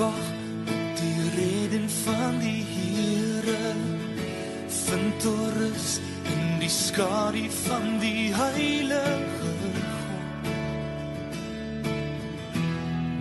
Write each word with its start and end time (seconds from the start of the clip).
wag 0.00 0.26
op 0.66 0.96
die 0.96 1.20
reding 1.36 1.90
van 2.04 2.38
die 2.38 2.64
Here. 2.74 3.72
Vind 4.68 5.24
rus 5.58 6.00
in 6.24 6.58
die 6.58 6.68
skadu 6.68 7.50
van 7.66 7.98
die 8.00 8.34
Heilige 8.34 9.28
God. 9.36 9.78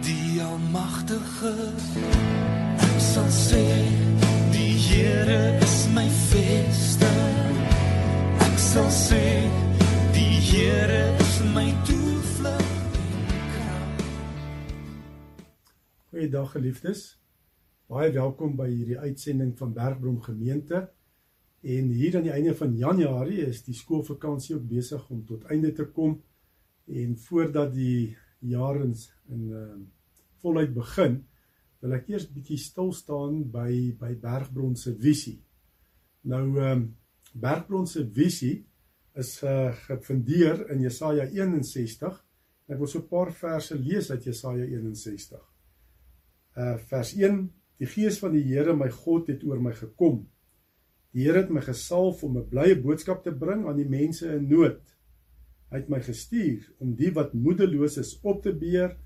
Die 0.08 0.42
Almagtige 0.42 1.54
ek 2.88 3.00
sal 3.12 3.32
sê 3.34 3.69
Goeiedag 16.30 16.52
geliefdes. 16.54 17.00
Baie 17.90 18.12
welkom 18.14 18.52
by 18.54 18.68
hierdie 18.70 19.00
uitsending 19.02 19.56
van 19.58 19.72
Bergbrom 19.74 20.20
Gemeente. 20.22 20.84
En 21.66 21.90
hier 21.90 22.20
aan 22.20 22.28
die 22.28 22.36
einde 22.36 22.54
van 22.60 22.76
Januarie 22.78 23.48
is 23.48 23.64
die 23.66 23.74
skoolvakansie 23.74 24.54
ook 24.60 24.68
besig 24.70 25.08
om 25.10 25.24
tot 25.26 25.48
einde 25.50 25.72
te 25.74 25.88
kom. 25.90 26.20
En 26.86 27.18
voordat 27.18 27.74
die 27.74 28.14
jaar 28.46 28.78
in 28.84 28.94
in 29.34 29.50
uh, 29.50 29.66
voluit 30.46 30.78
begin, 30.78 31.18
wil 31.82 31.98
ek 31.98 32.14
eers 32.14 32.30
bietjie 32.30 32.62
stil 32.62 32.94
staan 32.94 33.42
by 33.50 33.98
by 33.98 34.14
Bergbron 34.22 34.78
se 34.78 34.94
visie. 34.94 35.40
Nou 36.30 36.46
ehm 36.46 36.72
um, 36.78 36.88
Bergbron 37.34 37.90
se 37.90 38.06
visie 38.06 38.68
is 39.18 39.40
uh, 39.42 39.74
gefundeer 39.90 40.68
in 40.70 40.86
Jesaja 40.86 41.26
61. 41.26 42.26
Ek 42.70 42.78
wil 42.78 42.88
so 42.88 43.02
'n 43.02 43.14
paar 43.18 43.34
verse 43.34 43.74
lees 43.74 44.14
uit 44.14 44.30
Jesaja 44.30 44.70
61. 44.70 45.49
Uh 46.60 46.76
vers 46.92 47.14
1: 47.16 47.46
Die 47.80 47.88
gees 47.88 48.20
van 48.20 48.36
die 48.36 48.44
Here 48.44 48.76
my 48.76 48.90
God 48.92 49.32
het 49.32 49.46
oor 49.48 49.62
my 49.64 49.72
gekom 49.78 50.26
Die 51.16 51.26
Here 51.26 51.42
het 51.42 51.50
my 51.50 51.62
gesalf 51.66 52.22
om 52.24 52.38
'n 52.38 52.50
blye 52.50 52.76
boodskap 52.78 53.24
te 53.24 53.32
bring 53.44 53.66
aan 53.68 53.78
die 53.82 53.90
mense 53.90 54.28
in 54.30 54.48
nood. 54.48 54.82
Hy 55.72 55.78
het 55.78 55.90
my 55.90 56.00
gestuur 56.06 56.68
om 56.80 56.94
die 56.96 57.10
wat 57.14 57.34
moedeloos 57.34 57.98
is 57.98 58.20
op 58.22 58.44
te 58.44 58.54
beer, 58.54 58.98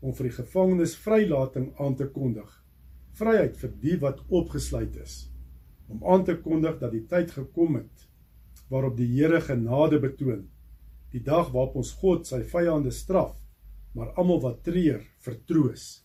om 0.00 0.14
vir 0.14 0.28
die 0.28 0.36
gevangenes 0.36 0.96
vrylating 0.96 1.72
aan 1.78 1.94
te 1.94 2.08
kondig. 2.08 2.50
Vryheid 3.14 3.56
vir 3.56 3.72
die 3.80 3.96
wat 3.96 4.24
opgesluit 4.28 4.96
is. 4.96 5.30
Om 5.88 6.02
aan 6.04 6.24
te 6.24 6.36
kondig 6.36 6.78
dat 6.80 6.90
die 6.92 7.06
tyd 7.06 7.30
gekom 7.30 7.76
het 7.76 8.08
waarop 8.68 8.96
die 8.96 9.06
Here 9.06 9.40
genade 9.40 10.00
betoon. 10.00 10.48
Die 11.12 11.22
dag 11.22 11.52
waarop 11.52 11.76
ons 11.76 11.92
God 11.92 12.26
sy 12.26 12.42
vyande 12.42 12.90
straf, 12.90 13.36
maar 13.94 14.14
almal 14.16 14.40
wat 14.40 14.64
treur, 14.64 15.02
vertroos. 15.18 16.02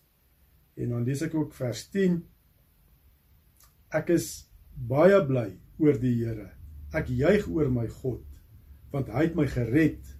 En 0.78 0.94
dan 0.94 1.06
lees 1.06 1.24
ek 1.26 1.34
ook 1.34 1.54
vers 1.58 1.84
10. 1.90 2.20
Ek 3.98 4.12
is 4.14 4.28
baie 4.88 5.18
bly 5.26 5.48
oor 5.82 5.98
die 5.98 6.14
Here. 6.20 6.52
Ek 6.94 7.10
juig 7.10 7.48
oor 7.50 7.70
my 7.72 7.88
God, 8.00 8.22
want 8.92 9.10
hy 9.12 9.26
het 9.26 9.36
my 9.36 9.46
gered 9.50 10.14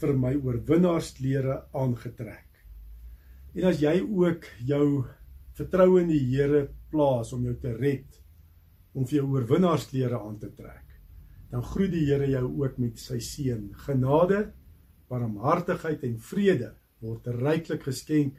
vir 0.00 0.16
my 0.18 0.34
oorwinnaarsklere 0.36 1.60
aangetrek. 1.76 2.48
En 3.54 3.66
as 3.70 3.80
jy 3.82 3.96
ook 4.02 4.46
jou 4.66 4.84
vertroue 5.58 6.02
in 6.04 6.12
die 6.12 6.24
Here 6.32 6.66
plaas 6.90 7.32
om 7.36 7.46
jou 7.46 7.54
te 7.62 7.72
red, 7.76 8.08
om 8.94 9.06
vir 9.06 9.20
jou 9.20 9.26
oorwinnaarsklere 9.36 10.18
aan 10.18 10.38
te 10.42 10.50
trek, 10.56 10.86
dan 11.50 11.64
groet 11.66 11.94
die 11.94 12.06
Here 12.08 12.28
jou 12.30 12.46
ook 12.62 12.78
met 12.82 12.98
sy 12.98 13.20
seën. 13.22 13.68
Genade, 13.86 14.48
barmhartigheid 15.10 16.04
en 16.06 16.18
vrede 16.22 16.74
word 17.00 17.26
ryklik 17.40 17.86
geskenk 17.86 18.38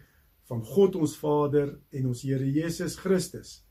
van 0.51 0.63
God 0.67 0.97
ons 0.99 1.13
Vader 1.15 1.77
en 1.95 2.07
ons 2.11 2.21
Here 2.27 2.47
Jesus 2.51 2.97
Christus 2.99 3.61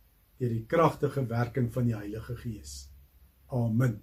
deur 0.40 0.54
die 0.54 0.64
kragtige 0.64 1.26
werking 1.28 1.68
van 1.74 1.90
die 1.90 1.96
Heilige 1.96 2.38
Gees. 2.40 2.86
Amen. 3.52 3.98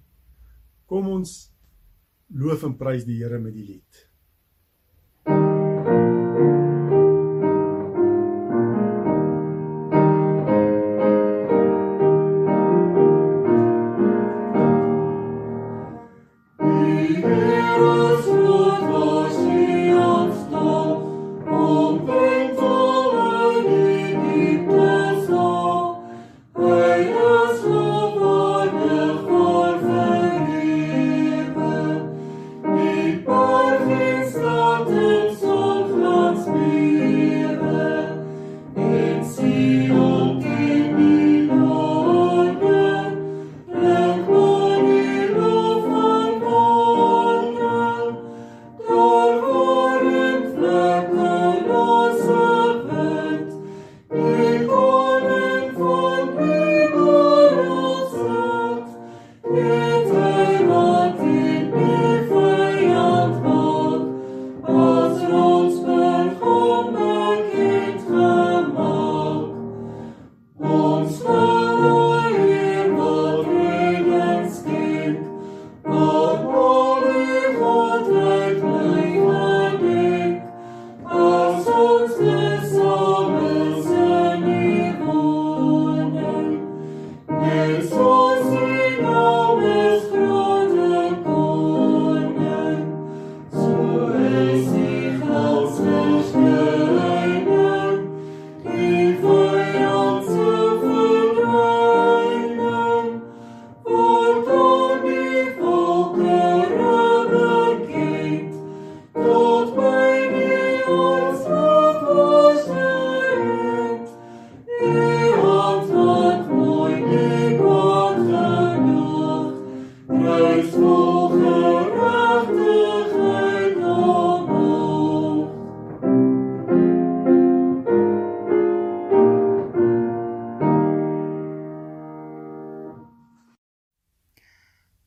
Kom 0.86 1.10
ons 1.10 1.32
loof 2.38 2.68
en 2.68 2.76
prys 2.78 3.08
die 3.08 3.18
Here 3.18 3.40
met 3.42 3.56
die 3.58 3.66
lied. 3.66 4.04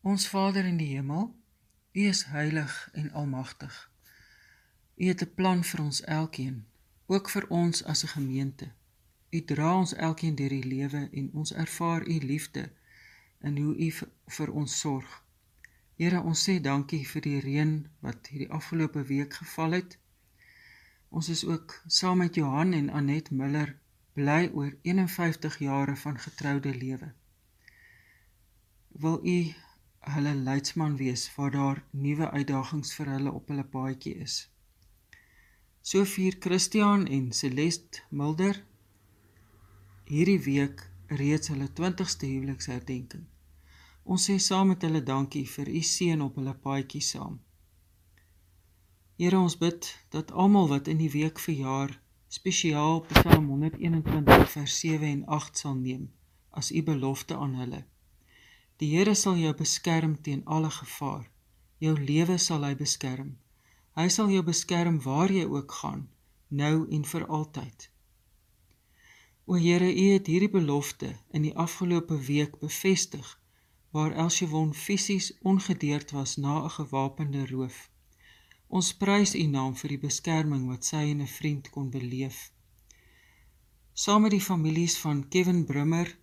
Ons 0.03 0.29
Vader 0.29 0.65
in 0.65 0.79
die 0.81 0.95
hemel, 0.97 1.27
U 1.93 2.05
is 2.09 2.23
heilig 2.33 2.89
en 2.97 3.11
almagtig. 3.13 3.91
U 4.97 5.05
het 5.05 5.23
'n 5.23 5.35
plan 5.35 5.65
vir 5.65 5.81
ons 5.81 6.01
elkeen, 6.01 6.65
ook 7.07 7.29
vir 7.31 7.47
ons 7.49 7.85
as 7.85 8.05
'n 8.05 8.09
gemeente. 8.17 8.73
U 9.31 9.45
dra 9.45 9.77
ons 9.79 9.95
elkeen 9.95 10.35
deur 10.35 10.49
die 10.49 10.65
lewe 10.65 11.09
en 11.13 11.31
ons 11.33 11.53
ervaar 11.53 12.07
U 12.07 12.19
liefde 12.19 12.73
in 13.41 13.57
hoe 13.57 13.77
U 13.77 13.93
vir 14.27 14.51
ons 14.51 14.79
sorg. 14.81 15.25
Here, 15.97 16.21
ons 16.23 16.49
sê 16.49 16.61
dankie 16.61 17.09
vir 17.09 17.23
die 17.23 17.41
reën 17.41 17.89
wat 18.01 18.27
hierdie 18.27 18.51
afgelope 18.51 19.03
week 19.03 19.35
geval 19.35 19.71
het. 19.71 19.99
Ons 21.09 21.29
is 21.29 21.45
ook 21.45 21.83
saam 21.87 22.19
met 22.19 22.35
Johan 22.35 22.73
en 22.73 22.91
Anet 22.91 23.31
Miller 23.31 23.79
bly 24.13 24.51
oor 24.53 24.77
51 24.83 25.59
jare 25.59 25.97
van 25.97 26.19
getroude 26.19 26.75
lewe. 26.75 27.13
Wil 28.89 29.27
U 29.27 29.55
hulle 30.01 30.35
leidsman 30.35 30.97
wees 30.97 31.27
waar 31.35 31.51
daar 31.51 31.83
nuwe 31.91 32.31
uitdagings 32.31 32.95
vir 32.97 33.13
hulle 33.15 33.33
op 33.33 33.49
hulle 33.53 33.65
paadjie 33.65 34.15
is. 34.25 34.37
So 35.83 36.05
vier 36.05 36.37
Christian 36.41 37.07
en 37.07 37.33
Celeste 37.33 38.03
Mulder 38.11 38.63
hierdie 40.11 40.41
week 40.45 40.83
reeds 41.21 41.53
hulle 41.53 41.69
20ste 41.81 42.27
huweliksherdenking. 42.27 43.27
Ons 44.05 44.27
sê 44.29 44.39
saam 44.39 44.73
met 44.73 44.83
hulle 44.83 45.03
dankie 45.03 45.45
vir 45.47 45.69
u 45.69 45.83
seën 45.93 46.23
op 46.25 46.41
hulle 46.41 46.55
paadjie 46.65 47.03
saam. 47.05 47.39
Here 49.21 49.39
ons 49.39 49.59
bid 49.61 49.87
dat 50.17 50.33
almal 50.33 50.69
wat 50.73 50.89
in 50.89 50.99
die 51.03 51.11
week 51.13 51.39
verjaar 51.39 51.93
spesiaal 52.29 53.03
Psalm 53.13 53.49
121 53.53 54.51
vers 54.57 54.79
7 54.81 55.13
en 55.13 55.25
8 55.27 55.65
sal 55.65 55.77
neem 55.77 56.09
as 56.51 56.71
u 56.73 56.83
belofte 56.83 57.37
aan 57.37 57.55
hulle. 57.61 57.85
Die 58.81 58.89
Here 58.97 59.15
sal 59.15 59.37
jou 59.37 59.53
beskerm 59.55 60.15
teen 60.25 60.41
alle 60.45 60.71
gevaar. 60.73 61.27
Jou 61.85 61.95
lewe 62.01 62.39
sal 62.39 62.63
hy 62.65 62.75
beskerm. 62.77 63.35
Hy 63.99 64.07
sal 64.09 64.31
jou 64.33 64.43
beskerm 64.43 65.01
waar 65.05 65.33
jy 65.33 65.45
ook 65.45 65.73
gaan, 65.83 66.07
nou 66.49 66.87
en 66.89 67.05
vir 67.05 67.27
altyd. 67.27 67.91
O 69.45 69.59
Here, 69.61 69.91
u 69.93 70.07
het 70.15 70.31
hierdie 70.33 70.53
belofte 70.55 71.11
in 71.37 71.43
die 71.43 71.57
afgelope 71.57 72.17
week 72.25 72.57
bevestig 72.61 73.35
waar 73.91 74.13
Elsjewon 74.13 74.73
fisies 74.75 75.33
ongedeerd 75.43 76.11
was 76.17 76.37
na 76.37 76.65
'n 76.65 76.71
gewapende 76.71 77.47
roof. 77.47 77.91
Ons 78.69 78.95
prys 78.95 79.35
U 79.35 79.47
naam 79.47 79.77
vir 79.77 79.89
die 79.89 79.99
beskerming 79.99 80.69
wat 80.71 80.85
sy 80.85 81.03
en 81.13 81.21
'n 81.21 81.27
vriend 81.27 81.71
kon 81.71 81.91
beleef. 81.91 82.53
Saam 83.93 84.23
met 84.23 84.31
die 84.31 84.47
families 84.51 84.99
van 84.99 85.29
Kevin 85.29 85.65
Brummer, 85.65 86.19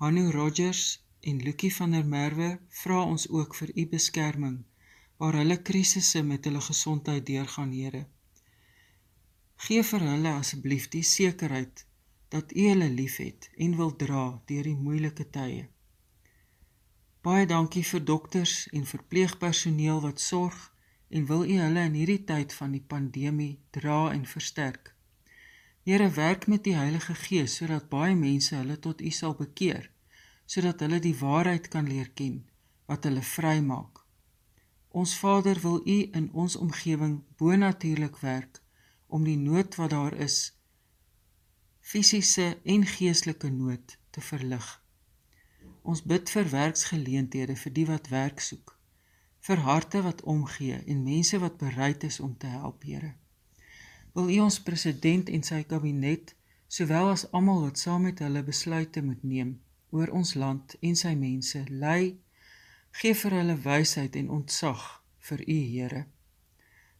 Hanu 0.00 0.30
Rogers 0.30 1.04
en 1.22 1.42
Lucky 1.42 1.70
van 1.70 1.90
der 1.94 2.06
Merwe 2.06 2.50
vra 2.82 3.02
ons 3.04 3.28
ook 3.28 3.54
vir 3.54 3.70
U 3.74 3.86
beskerming 3.94 4.56
waar 5.22 5.36
hulle 5.38 5.62
krisisse 5.62 6.22
met 6.26 6.44
hulle 6.44 6.60
gesondheid 6.60 7.26
deurgaan, 7.26 7.70
Here. 7.70 8.06
Gee 9.62 9.82
vir 9.86 10.02
hulle 10.02 10.32
asseblief 10.34 10.88
die 10.90 11.04
sekerheid 11.06 11.84
dat 12.34 12.50
U 12.56 12.64
hulle 12.68 12.88
liefhet 12.90 13.46
en 13.54 13.76
wil 13.78 13.94
dra 14.00 14.24
deur 14.50 14.66
die 14.66 14.80
moeilike 14.86 15.28
tye. 15.36 15.68
Baie 17.22 17.46
dankie 17.46 17.84
vir 17.86 18.02
dokters 18.02 18.56
en 18.74 18.88
verpleegpersoneel 18.94 20.02
wat 20.02 20.20
sorg 20.20 20.58
en 21.08 21.28
wil 21.30 21.46
U 21.46 21.60
hulle 21.60 21.86
in 21.86 21.94
hierdie 22.00 22.24
tyd 22.32 22.56
van 22.58 22.74
die 22.74 22.82
pandemie 22.94 23.60
dra 23.70 24.00
en 24.10 24.26
versterk. 24.26 24.90
Here 25.86 26.10
werk 26.18 26.48
met 26.50 26.66
die 26.66 26.74
Heilige 26.74 27.14
Gees 27.14 27.60
sodat 27.62 27.86
baie 27.94 28.18
mense 28.18 28.56
hulle 28.58 28.80
tot 28.82 28.98
U 28.98 29.14
sal 29.14 29.38
bekeer, 29.38 29.91
sodat 30.52 30.82
hulle 30.84 30.98
die 31.00 31.16
waarheid 31.16 31.68
kan 31.72 31.86
leer 31.88 32.10
ken 32.18 32.42
wat 32.90 33.06
hulle 33.08 33.22
vrymaak. 33.24 34.02
Ons 34.92 35.14
Vader 35.16 35.60
wil 35.64 35.78
U 35.88 35.98
in 36.18 36.26
ons 36.32 36.56
omgewing 36.60 37.14
bonatuurlik 37.40 38.18
werk 38.20 38.60
om 39.06 39.24
die 39.24 39.38
nood 39.40 39.78
wat 39.80 39.94
daar 39.94 40.16
is, 40.26 40.36
fisiese 41.80 42.50
en 42.74 42.84
geestelike 42.86 43.48
nood 43.48 43.96
te 44.10 44.20
verlig. 44.20 44.68
Ons 45.82 46.04
bid 46.12 46.28
vir 46.34 46.52
werksgeleenthede 46.52 47.56
vir 47.64 47.76
die 47.78 47.88
wat 47.88 48.12
werk 48.12 48.44
soek 48.44 48.76
vir 49.42 49.58
harte 49.66 49.98
wat 50.06 50.20
omgee 50.30 50.76
en 50.86 51.00
mense 51.02 51.38
wat 51.42 51.56
bereid 51.58 52.04
is 52.06 52.20
om 52.22 52.36
te 52.38 52.46
help, 52.46 52.84
Here. 52.86 53.16
Wil 54.14 54.28
U 54.30 54.36
ons 54.44 54.60
president 54.62 55.32
en 55.32 55.42
sy 55.42 55.64
kabinet, 55.66 56.36
sowel 56.68 57.10
as 57.16 57.24
almal 57.32 57.64
wat 57.64 57.80
saam 57.82 58.06
met 58.06 58.22
hulle 58.22 58.44
besluite 58.46 59.02
moet 59.02 59.24
neem 59.26 59.56
oor 59.92 60.10
ons 60.16 60.34
land 60.34 60.74
en 60.80 60.96
sy 60.96 61.12
mense, 61.18 61.60
lei, 61.68 62.16
gee 63.00 63.14
vir 63.16 63.36
hulle 63.38 63.56
wysheid 63.64 64.16
en 64.20 64.30
ontzag 64.38 64.82
vir 65.28 65.44
U, 65.46 65.58
Here. 65.74 66.06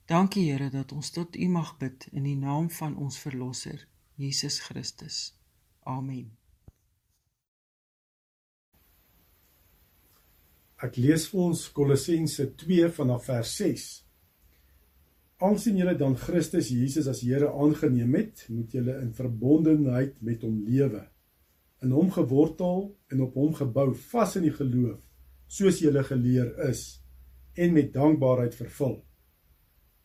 Dankie, 0.09 0.45
Here, 0.51 0.69
dat 0.71 0.93
ons 0.93 1.11
tot 1.11 1.37
U 1.37 1.49
mag 1.49 1.75
bid 1.81 2.07
in 2.13 2.29
die 2.29 2.37
naam 2.37 2.69
van 2.71 2.97
ons 3.01 3.19
verlosser, 3.19 3.87
Jesus 4.21 4.61
Christus. 4.61 5.33
Amen. 5.89 6.31
Ek 10.83 10.97
lees 10.99 11.29
vir 11.31 11.45
ons 11.47 11.69
Kolossense 11.75 12.49
2 12.59 12.89
vanaf 12.97 13.29
vers 13.31 13.53
6. 13.61 13.87
Aansien 15.47 15.79
julle 15.79 15.95
dan 15.99 16.17
Christus 16.19 16.71
Jesus 16.75 17.09
as 17.11 17.23
Here 17.23 17.51
aangeneem 17.51 18.15
het, 18.19 18.45
moet 18.51 18.75
julle 18.75 18.99
in 19.03 19.13
verbondenheid 19.15 20.19
met 20.27 20.43
hom 20.47 20.61
lewe. 20.67 21.05
In 21.83 21.91
hom 21.91 22.13
gewortel 22.15 22.93
en 23.11 23.25
op 23.25 23.35
hom 23.35 23.55
gebou 23.59 23.91
vas 24.13 24.37
in 24.39 24.47
die 24.47 24.55
geloof, 24.55 25.01
soos 25.51 25.81
julle 25.83 26.05
geleer 26.07 26.53
is 26.69 27.03
en 27.59 27.75
met 27.75 27.93
dankbaarheid 27.93 28.55
vervul. 28.57 29.01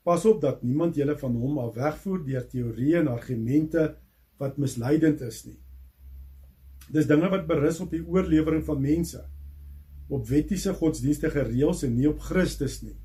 Pas 0.08 0.26
op 0.26 0.42
dat 0.42 0.64
niemand 0.64 0.98
julle 0.98 1.18
van 1.20 1.36
hom 1.36 1.60
af 1.62 1.76
wegvoer 1.76 2.24
deur 2.26 2.46
teorieë 2.50 3.02
en 3.04 3.14
argumente 3.14 3.88
wat 4.42 4.58
misleidend 4.58 5.22
is 5.22 5.44
nie. 5.46 5.58
Dis 6.92 7.08
dinge 7.08 7.30
wat 7.30 7.48
berus 7.48 7.82
op 7.84 7.92
die 7.92 8.04
oorlewering 8.04 8.64
van 8.66 8.82
mense 8.82 9.24
op 10.08 10.28
wettiese 10.30 10.72
godsdienstige 10.74 11.44
reëls 11.50 11.84
en 11.84 11.98
nie 11.98 12.08
op 12.08 12.22
Christus 12.24 12.80
nie. 12.84 12.96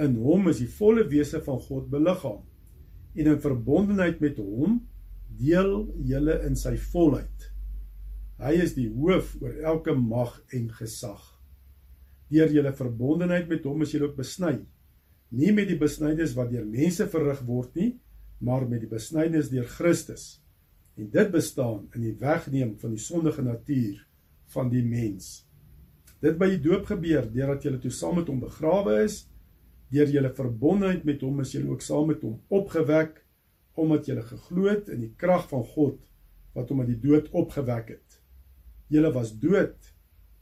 In 0.00 0.16
hom 0.16 0.48
is 0.48 0.62
die 0.62 0.70
volle 0.78 1.04
wese 1.10 1.42
van 1.44 1.60
God 1.60 1.90
beliggaam 1.92 2.40
en 3.18 3.32
in 3.34 3.42
verbondenheid 3.42 4.20
met 4.22 4.38
hom 4.40 4.78
deel 5.40 5.74
julle 6.08 6.38
in 6.46 6.56
sy 6.56 6.76
volheid. 6.90 7.49
Hy 8.40 8.54
is 8.64 8.72
die 8.72 8.88
hoof 8.88 9.34
oor 9.42 9.56
elke 9.68 9.92
mag 9.92 10.38
en 10.56 10.70
gesag. 10.72 11.20
Deur 12.32 12.52
julle 12.54 12.70
verbondenheid 12.72 13.50
met 13.50 13.66
hom 13.68 13.82
is 13.84 13.90
julle 13.92 14.08
ook 14.08 14.16
besny, 14.16 14.54
nie 15.30 15.50
met 15.52 15.68
die 15.68 15.76
besnydenis 15.78 16.32
wat 16.38 16.48
deur 16.54 16.64
mense 16.64 17.04
verrig 17.12 17.42
word 17.44 17.74
nie, 17.76 17.90
maar 18.40 18.64
met 18.68 18.80
die 18.80 18.88
besnydenis 18.88 19.50
deur 19.52 19.68
Christus. 19.68 20.38
En 20.96 21.10
dit 21.12 21.28
bestaan 21.32 21.84
in 21.98 22.06
die 22.06 22.14
wegneem 22.20 22.78
van 22.80 22.94
die 22.96 23.02
sondige 23.02 23.44
natuur 23.44 24.00
van 24.54 24.72
die 24.72 24.82
mens. 24.88 25.44
Dit 26.24 26.38
by 26.40 26.48
die 26.54 26.62
doop 26.64 26.88
gebeur 26.88 27.28
deurdat 27.28 27.66
jy 27.66 27.76
toe 27.82 27.92
saam 27.92 28.22
met 28.22 28.32
hom 28.32 28.40
begrawe 28.40 29.02
is, 29.04 29.26
deur 29.92 30.08
julle 30.08 30.32
verbondenheid 30.32 31.04
met 31.04 31.20
hom 31.26 31.44
is 31.44 31.52
jy 31.52 31.66
ook 31.68 31.84
saam 31.84 32.08
met 32.08 32.24
hom 32.24 32.40
opgewek 32.48 33.20
omdat 33.80 34.08
jy 34.08 34.16
geglo 34.20 34.68
het 34.68 34.88
in 34.92 35.04
die 35.04 35.12
krag 35.20 35.46
van 35.52 35.62
God 35.74 36.00
wat 36.56 36.72
hom 36.72 36.82
uit 36.82 36.90
die 36.94 37.02
dood 37.04 37.28
opgewek 37.36 37.94
het. 37.94 38.09
Julle 38.90 39.12
was 39.14 39.32
dood 39.38 39.92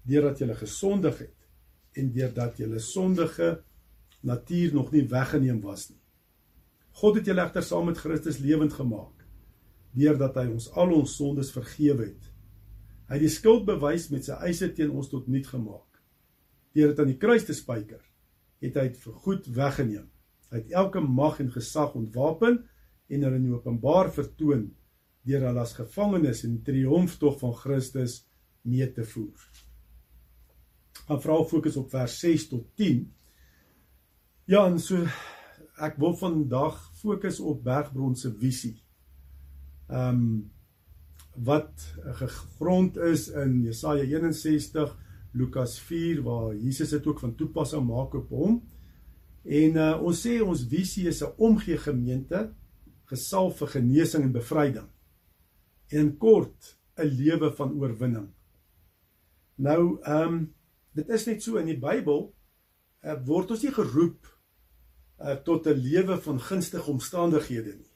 deurdat 0.08 0.40
julle 0.40 0.56
gesondig 0.56 1.18
het 1.20 1.98
en 2.00 2.12
deurdat 2.14 2.58
julle 2.60 2.80
sondige 2.80 3.58
natuur 4.24 4.74
nog 4.74 4.92
nie 4.92 5.04
weggeneem 5.08 5.60
was 5.60 5.90
nie. 5.90 6.00
God 6.98 7.20
het 7.20 7.28
julle 7.28 7.44
egter 7.44 7.66
saam 7.66 7.86
met 7.90 8.00
Christus 8.00 8.40
lewend 8.42 8.74
gemaak 8.74 9.26
deurdat 9.98 10.36
hy 10.40 10.48
ons 10.52 10.68
al 10.78 10.92
ons 10.94 11.14
sondes 11.16 11.52
vergewe 11.54 12.08
het 12.08 12.32
Hy 13.08 13.16
het 13.16 13.24
die 13.24 13.32
skuldbewys 13.32 14.10
met 14.12 14.26
sy 14.28 14.36
eise 14.44 14.68
teen 14.76 14.90
ons 14.92 15.08
tot 15.08 15.28
nul 15.32 15.44
gemaak. 15.48 15.86
Deur 16.76 16.90
dit 16.92 16.98
aan 17.00 17.08
die 17.08 17.20
kruis 17.20 17.46
te 17.48 17.54
spyker, 17.56 18.02
het 18.60 18.74
hy 18.76 18.90
dit 18.90 18.98
vir 19.00 19.14
goed 19.24 19.46
weggeneem. 19.56 20.10
Hy 20.52 20.60
het 20.60 20.74
elke 20.76 21.00
mag 21.00 21.38
en 21.40 21.48
gesag 21.52 21.94
ontwapen 21.96 22.58
en 23.08 23.24
hulle 23.24 23.38
in 23.40 23.54
openbaar 23.54 24.12
vertoon 24.12 24.66
deur 25.28 25.46
hulle 25.48 25.60
as 25.64 25.74
gevangenes 25.76 26.44
in 26.44 26.60
triomftog 26.64 27.38
van 27.40 27.56
Christus 27.56 28.22
mee 28.68 28.92
te 28.92 29.04
voer. 29.04 29.48
Ons 31.08 31.24
vra 31.24 31.38
fokus 31.48 31.76
op 31.80 31.90
vers 31.90 32.18
6 32.20 32.48
tot 32.50 32.66
10. 32.76 33.02
Ja, 34.48 34.66
en 34.66 34.78
so 34.80 35.06
ek 35.78 35.98
wil 36.02 36.14
vandag 36.18 36.78
fokus 36.98 37.40
op 37.40 37.64
Bergbron 37.64 38.16
se 38.16 38.32
visie. 38.34 38.76
Ehm 39.88 40.22
um, 40.22 40.30
wat 41.38 41.84
gegrond 42.18 42.96
is 42.96 43.28
in 43.30 43.60
Jesaja 43.62 44.02
61, 44.02 44.96
Lukas 45.32 45.76
4 45.80 46.22
waar 46.22 46.56
Jesus 46.56 46.90
dit 46.90 47.06
ook 47.06 47.20
van 47.22 47.34
toepassing 47.34 47.84
maak 47.86 48.14
op 48.18 48.32
hom. 48.34 48.56
En 49.44 49.78
uh, 49.78 49.92
ons 50.02 50.18
sê 50.26 50.40
ons 50.42 50.64
visie 50.66 51.06
is 51.08 51.22
'n 51.22 51.30
omgee 51.36 51.78
gemeente 51.78 52.48
gesalf 53.06 53.62
vir 53.62 53.68
genesing 53.68 54.24
en 54.24 54.32
bevryding. 54.32 54.88
En 55.88 56.16
kort 56.18 56.76
'n 56.98 57.06
lewe 57.06 57.52
van 57.54 57.72
oorwinning. 57.72 58.28
Nou, 59.58 59.98
ehm 60.02 60.32
um, 60.32 60.54
dit 60.94 61.08
is 61.14 61.26
net 61.26 61.42
so 61.42 61.58
in 61.58 61.66
die 61.66 61.78
Bybel 61.78 62.24
uh, 63.04 63.14
word 63.26 63.50
ons 63.54 63.62
nie 63.62 63.74
geroep 63.74 64.26
uh, 65.18 65.34
tot 65.46 65.66
'n 65.66 65.78
lewe 65.78 66.18
van 66.22 66.40
gunstige 66.40 66.90
omstandighede 66.90 67.74
nie. 67.74 67.92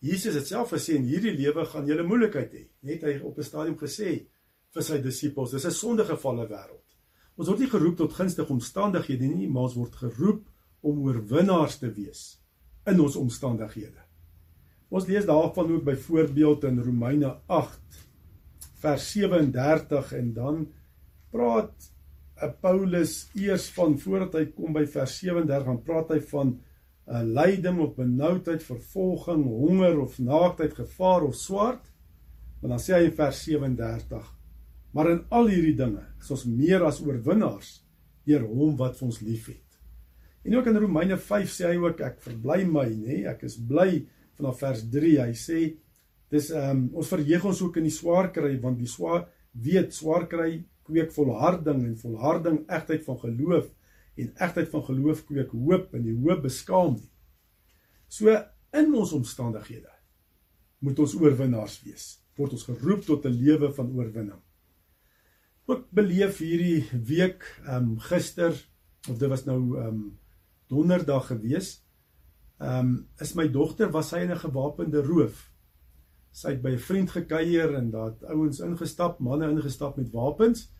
Jesus 0.00 0.34
het 0.34 0.46
self 0.48 0.72
gesê 0.72 0.96
in 0.96 1.04
hierdie 1.04 1.36
lewe 1.36 1.64
gaan 1.68 1.86
julle 1.86 2.04
moeilikheid 2.08 2.52
hê. 2.56 2.64
Net 2.80 3.04
hy 3.04 3.18
op 3.20 3.38
'n 3.38 3.44
stadium 3.44 3.76
gesê 3.76 4.26
vir 4.72 4.82
sy 4.82 5.00
disippels, 5.04 5.50
dis 5.50 5.66
'n 5.66 5.70
sondegevalle 5.70 6.48
wêreld. 6.48 6.96
Ons 7.36 7.48
word 7.48 7.60
nie 7.60 7.70
geroep 7.70 7.96
tot 7.96 8.12
gunstige 8.12 8.52
omstandighede 8.52 9.28
nie, 9.28 9.48
maar 9.48 9.68
ons 9.68 9.76
word 9.76 9.96
geroep 9.96 10.48
om 10.80 11.02
oorwinnaars 11.04 11.78
te 11.78 11.92
wees 11.92 12.40
in 12.86 13.00
ons 13.00 13.16
omstandighede. 13.16 14.00
Ons 14.88 15.06
lees 15.06 15.26
daarvan 15.26 15.72
ook 15.72 15.84
byvoorbeeld 15.84 16.64
in 16.64 16.82
Romeine 16.82 17.40
8 17.46 18.09
vers 18.80 19.06
37 19.12 20.12
en 20.18 20.32
dan 20.34 20.64
praat 21.30 21.74
eh, 22.40 22.50
Paulus 22.62 23.28
eers 23.38 23.68
van 23.76 23.96
voordat 24.00 24.40
hy 24.40 24.44
kom 24.56 24.74
by 24.76 24.86
vers 24.88 25.14
37 25.22 25.68
dan 25.68 25.80
praat 25.86 26.12
hy 26.16 26.20
van 26.32 26.58
'n 27.10 27.32
lyding 27.34 27.80
of 27.82 27.96
benoudheid, 27.96 28.62
vervolging, 28.62 29.42
honger 29.44 29.98
of 29.98 30.18
naaktheid, 30.18 30.74
gevaar 30.78 31.24
of 31.26 31.34
swart. 31.34 31.90
Maar 32.60 32.76
dan 32.76 32.82
sê 32.82 32.94
hy 32.94 33.08
in 33.08 33.16
vers 33.16 33.40
37: 33.42 34.28
Maar 34.94 35.10
in 35.10 35.24
al 35.28 35.50
hierdie 35.50 35.74
dinge 35.74 36.04
is 36.20 36.30
ons 36.30 36.44
meer 36.44 36.84
as 36.86 37.00
oorwinnaars 37.02 37.80
deur 38.28 38.46
hom 38.46 38.76
wat 38.78 39.02
ons 39.02 39.20
liefhet. 39.24 39.66
En 40.44 40.56
ook 40.56 40.66
in 40.70 40.76
Romeine 40.76 41.18
5 41.18 41.50
sê 41.50 41.72
hy 41.72 41.80
ook 41.82 42.00
ek 42.04 42.20
verbly 42.24 42.64
my, 42.68 42.86
nê? 42.94 43.24
Ek 43.28 43.42
is 43.48 43.58
bly 43.58 44.04
vanaf 44.38 44.60
vers 44.62 44.84
3. 44.92 45.16
Hy 45.24 45.34
sê 45.36 45.60
dis 46.30 46.50
ehm 46.54 46.70
um, 46.70 46.82
ons 47.02 47.10
verheug 47.10 47.44
ons 47.44 47.62
ook 47.62 47.76
in 47.80 47.88
die 47.88 47.94
swaar 47.94 48.30
kry 48.32 48.54
want 48.62 48.78
die 48.78 48.90
swaar 48.90 49.26
weet 49.52 49.94
swaar 49.94 50.28
kry 50.30 50.64
kweek 50.86 51.12
volharding 51.14 51.84
en 51.86 51.96
volharding 51.98 52.62
egtheid 52.68 53.04
van 53.06 53.18
geloof 53.18 53.70
en 54.20 54.32
egtheid 54.36 54.68
van 54.70 54.84
geloof 54.84 55.24
kweek 55.26 55.50
hoop 55.54 55.94
en 55.94 56.04
die 56.04 56.16
hoop 56.16 56.42
beskaam 56.44 56.94
nie. 56.98 57.10
So 58.10 58.34
in 58.76 58.94
ons 58.94 59.14
omstandighede 59.16 59.90
moet 60.84 60.98
ons 60.98 61.14
oorwinnaars 61.18 61.80
wees. 61.84 62.06
Word 62.38 62.54
ons 62.56 62.66
geroep 62.68 63.04
tot 63.06 63.26
'n 63.26 63.36
lewe 63.36 63.72
van 63.72 63.92
oorwinning. 63.92 64.40
Ook 65.66 65.90
beleef 65.90 66.38
hierdie 66.38 66.84
week 66.92 67.44
ehm 67.66 67.92
um, 67.92 67.98
gister 67.98 68.54
of 69.08 69.18
dit 69.18 69.28
was 69.28 69.44
nou 69.44 69.78
ehm 69.78 69.86
um, 69.86 70.18
donderdag 70.68 71.26
gewees. 71.26 71.82
Ehm 72.58 72.78
um, 72.78 73.08
is 73.18 73.34
my 73.34 73.48
dogter 73.48 73.90
was 73.90 74.08
sy 74.08 74.20
in 74.20 74.30
'n 74.30 74.44
gewapende 74.46 75.02
roof. 75.02 75.49
Sy 76.30 76.54
het 76.54 76.62
by 76.62 76.74
'n 76.76 76.78
vriend 76.78 77.10
gekuier 77.10 77.74
en 77.74 77.90
daar 77.90 78.10
het 78.12 78.24
ouens 78.24 78.60
ingestap, 78.60 79.18
manne 79.18 79.48
ingestap 79.50 79.96
met 79.96 80.10
wapens. 80.10 80.70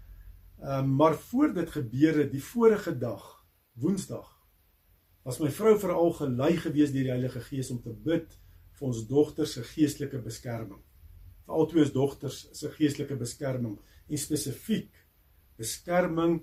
Ehm 0.63 0.85
um, 0.85 0.95
maar 0.97 1.15
voor 1.15 1.55
dit 1.55 1.71
gebeur 1.71 2.19
het 2.19 2.33
die 2.33 2.45
vorige 2.45 2.99
dag, 2.99 3.45
Woensdag, 3.73 4.41
was 5.23 5.39
my 5.41 5.51
vrou 5.51 5.79
veral 5.79 6.13
gelei 6.13 6.57
gewees 6.57 6.93
deur 6.93 7.03
die 7.03 7.15
Heilige 7.15 7.41
Gees 7.41 7.71
om 7.71 7.81
te 7.83 7.93
bid 7.93 8.39
vir 8.79 8.87
ons 8.89 9.07
dogter 9.09 9.47
se 9.47 9.63
geestelike 9.63 10.21
beskerming. 10.25 10.81
Vir 11.47 11.55
al 11.55 11.67
twee 11.67 11.85
se 11.85 11.93
dogters 11.93 12.49
se 12.53 12.71
geestelike 12.71 13.17
beskerming 13.17 13.79
en 14.09 14.19
spesifiek 14.19 14.93
beskerming 15.61 16.41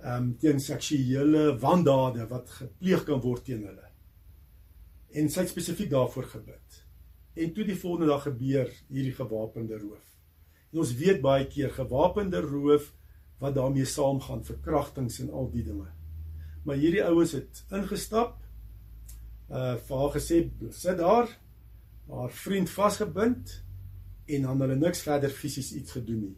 ehm 0.00 0.16
um, 0.16 0.28
teen 0.40 0.60
seksuele 0.60 1.58
wandade 1.60 2.26
wat 2.28 2.50
gepleeg 2.50 3.04
kan 3.04 3.20
word 3.20 3.44
teen 3.44 3.66
hulle. 3.68 3.88
En 5.12 5.28
sy 5.28 5.44
het 5.44 5.52
spesifiek 5.52 5.90
daarvoor 5.90 6.24
gebid. 6.24 6.84
En 7.34 7.52
toe 7.52 7.64
die 7.64 7.78
volgende 7.78 8.06
dag 8.10 8.22
gebeur 8.22 8.70
hierdie 8.88 9.14
gewapende 9.14 9.78
roof. 9.78 10.06
En 10.72 10.82
ons 10.82 10.94
weet 10.94 11.20
baie 11.20 11.46
keer 11.46 11.70
gewapende 11.70 12.40
roof 12.40 12.92
wat 13.38 13.54
daarmee 13.54 13.84
saamgaan 13.84 14.44
verkrachtings 14.44 15.20
en 15.20 15.30
al 15.30 15.50
die 15.50 15.64
dinge. 15.64 15.88
Maar 16.64 16.76
hierdie 16.76 17.04
ouens 17.04 17.32
het 17.32 17.64
ingestap. 17.70 18.36
Uh 19.50 19.76
vir 19.86 19.96
haar 20.02 20.14
gesê 20.14 20.44
sit 20.70 20.98
daar. 20.98 21.30
Haar 22.10 22.30
vriend 22.30 22.70
vasgebind 22.70 23.64
en 24.26 24.42
dan 24.42 24.60
hulle 24.60 24.76
niks 24.76 25.02
verder 25.02 25.30
fisies 25.30 25.72
iets 25.74 25.92
gedoen 25.98 26.20
nie 26.28 26.36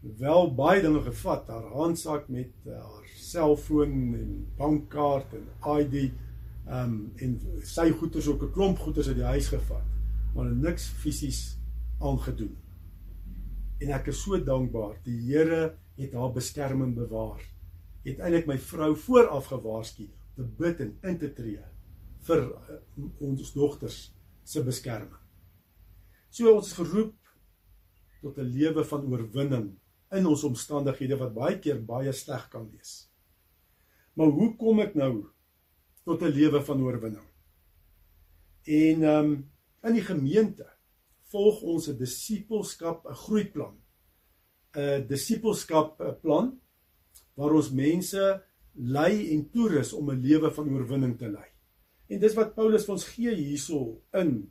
wel 0.00 0.54
baie 0.54 0.82
dinge 0.82 1.02
gevat, 1.02 1.48
haar 1.48 1.70
handsak 1.74 2.28
met 2.28 2.50
uh, 2.66 2.78
haar 2.78 3.06
selfoon 3.18 4.14
en 4.14 4.32
bankkaart 4.56 5.34
en 5.34 5.46
ID 5.78 6.10
ehm 6.68 6.82
um, 6.84 6.96
en 7.16 7.62
sy 7.64 7.88
goederes 7.90 8.26
ook 8.28 8.42
'n 8.42 8.52
klomp 8.52 8.78
goederes 8.78 9.08
uit 9.08 9.16
die 9.16 9.24
huis 9.24 9.48
gevat, 9.48 9.86
maar 10.38 10.50
niks 10.54 10.84
fisies 10.86 11.58
aangedoen. 11.98 12.54
En 13.82 13.90
ek 13.96 14.12
is 14.12 14.20
so 14.22 14.38
dankbaar. 14.38 15.00
Die 15.02 15.16
Here 15.26 15.72
het 15.98 16.14
haar 16.14 16.30
beskerming 16.34 16.92
bewaar. 16.94 17.42
Het 18.04 18.22
eintlik 18.22 18.46
my 18.46 18.58
vrou 18.62 18.92
vooraf 19.02 19.50
gewaarsku 19.50 20.06
te 20.36 20.46
bid 20.60 20.84
en 20.84 20.94
in 21.10 21.18
te 21.18 21.32
tree 21.34 21.64
vir 22.28 22.44
uh, 22.44 22.78
ons 23.24 23.50
dogters 23.56 23.98
se 24.46 24.62
beskerming. 24.62 25.18
So 26.30 26.54
ons 26.54 26.70
geroep 26.78 27.16
tot 28.22 28.38
'n 28.38 28.46
lewe 28.54 28.84
van 28.84 29.10
oorwinning 29.10 29.68
in 30.14 30.26
ons 30.26 30.46
omstandighede 30.46 31.18
wat 31.18 31.34
baie 31.34 31.58
keer 31.58 31.82
baie 31.82 32.12
sleg 32.12 32.48
kan 32.48 32.70
wees. 32.70 33.10
Maar 34.14 34.30
hoe 34.30 34.54
kom 34.56 34.86
ek 34.86 34.94
nou 34.94 35.26
tot 36.06 36.22
'n 36.22 36.30
lewe 36.30 36.62
van 36.62 36.82
oorwinning? 36.82 37.28
En 38.62 39.02
ehm 39.02 39.32
um, 39.32 39.57
in 39.88 39.98
die 39.98 40.06
gemeente 40.06 40.66
volg 41.32 41.62
ons 41.62 41.88
'n 41.88 41.98
disippelskap, 41.98 43.06
'n 43.06 43.14
groeiplan. 43.14 43.76
'n 44.76 45.06
Disippelskap 45.06 46.00
'n 46.00 46.20
plan 46.20 46.60
waar 47.34 47.54
ons 47.54 47.70
mense 47.70 48.42
lei 48.74 49.34
en 49.34 49.50
toerus 49.50 49.92
om 49.92 50.10
'n 50.10 50.20
lewe 50.20 50.50
van 50.50 50.68
oorwinning 50.68 51.18
te 51.18 51.28
lei. 51.28 51.48
En 52.08 52.20
dis 52.20 52.34
wat 52.34 52.54
Paulus 52.54 52.84
vir 52.84 52.94
ons 52.94 53.04
gee 53.04 53.34
hierso 53.34 54.02
in 54.12 54.50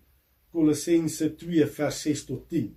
Kolossense 0.51 1.35
2 1.35 1.67
vers 1.67 2.01
6 2.01 2.25
tot 2.25 2.49
10. 2.49 2.75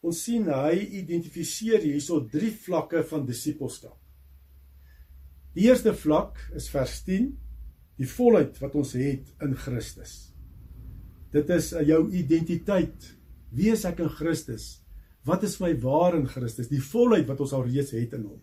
Ons 0.00 0.22
sien 0.22 0.44
hy 0.44 0.76
identifiseer 1.00 1.80
hierso 1.80 2.20
drie 2.28 2.52
vlakke 2.52 3.02
van 3.02 3.26
disippelskap. 3.26 3.96
Die 5.54 5.68
eerste 5.68 5.94
vlak 5.94 6.50
is 6.54 6.68
vers 6.68 7.02
10, 7.04 7.38
die 7.96 8.08
volheid 8.08 8.58
wat 8.60 8.74
ons 8.74 8.92
het 8.92 9.30
in 9.40 9.54
Christus. 9.54 10.33
Dit 11.34 11.50
is 11.50 11.72
uh, 11.74 11.82
jou 11.86 12.00
identiteit. 12.14 13.10
Wie 13.54 13.72
is 13.74 13.84
ek 13.88 14.02
in 14.04 14.12
Christus? 14.12 14.84
Wat 15.26 15.42
is 15.46 15.58
my 15.62 15.72
waar 15.82 16.14
in 16.18 16.28
Christus? 16.30 16.70
Die 16.70 16.82
volheid 16.82 17.26
wat 17.30 17.40
ons 17.42 17.54
al 17.56 17.66
reeds 17.66 17.94
het 17.96 18.14
in 18.14 18.26
hom. 18.28 18.42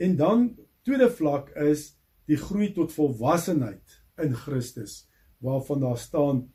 En 0.00 0.16
dan 0.18 0.46
tweede 0.82 1.10
vlak 1.12 1.52
is 1.60 1.92
die 2.28 2.38
groei 2.40 2.72
tot 2.74 2.94
volwassenheid 2.94 4.00
in 4.24 4.34
Christus 4.34 5.04
waarvan 5.44 5.82
daar 5.84 6.00
staan 6.00 6.46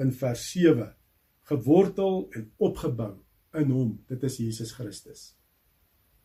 in 0.00 0.12
vers 0.12 0.44
7 0.52 0.92
gewortel 1.48 2.28
en 2.36 2.50
opgebou 2.56 3.14
in 3.56 3.72
hom. 3.72 3.96
Dit 4.08 4.22
is 4.28 4.38
Jesus 4.40 4.72
Christus. 4.76 5.32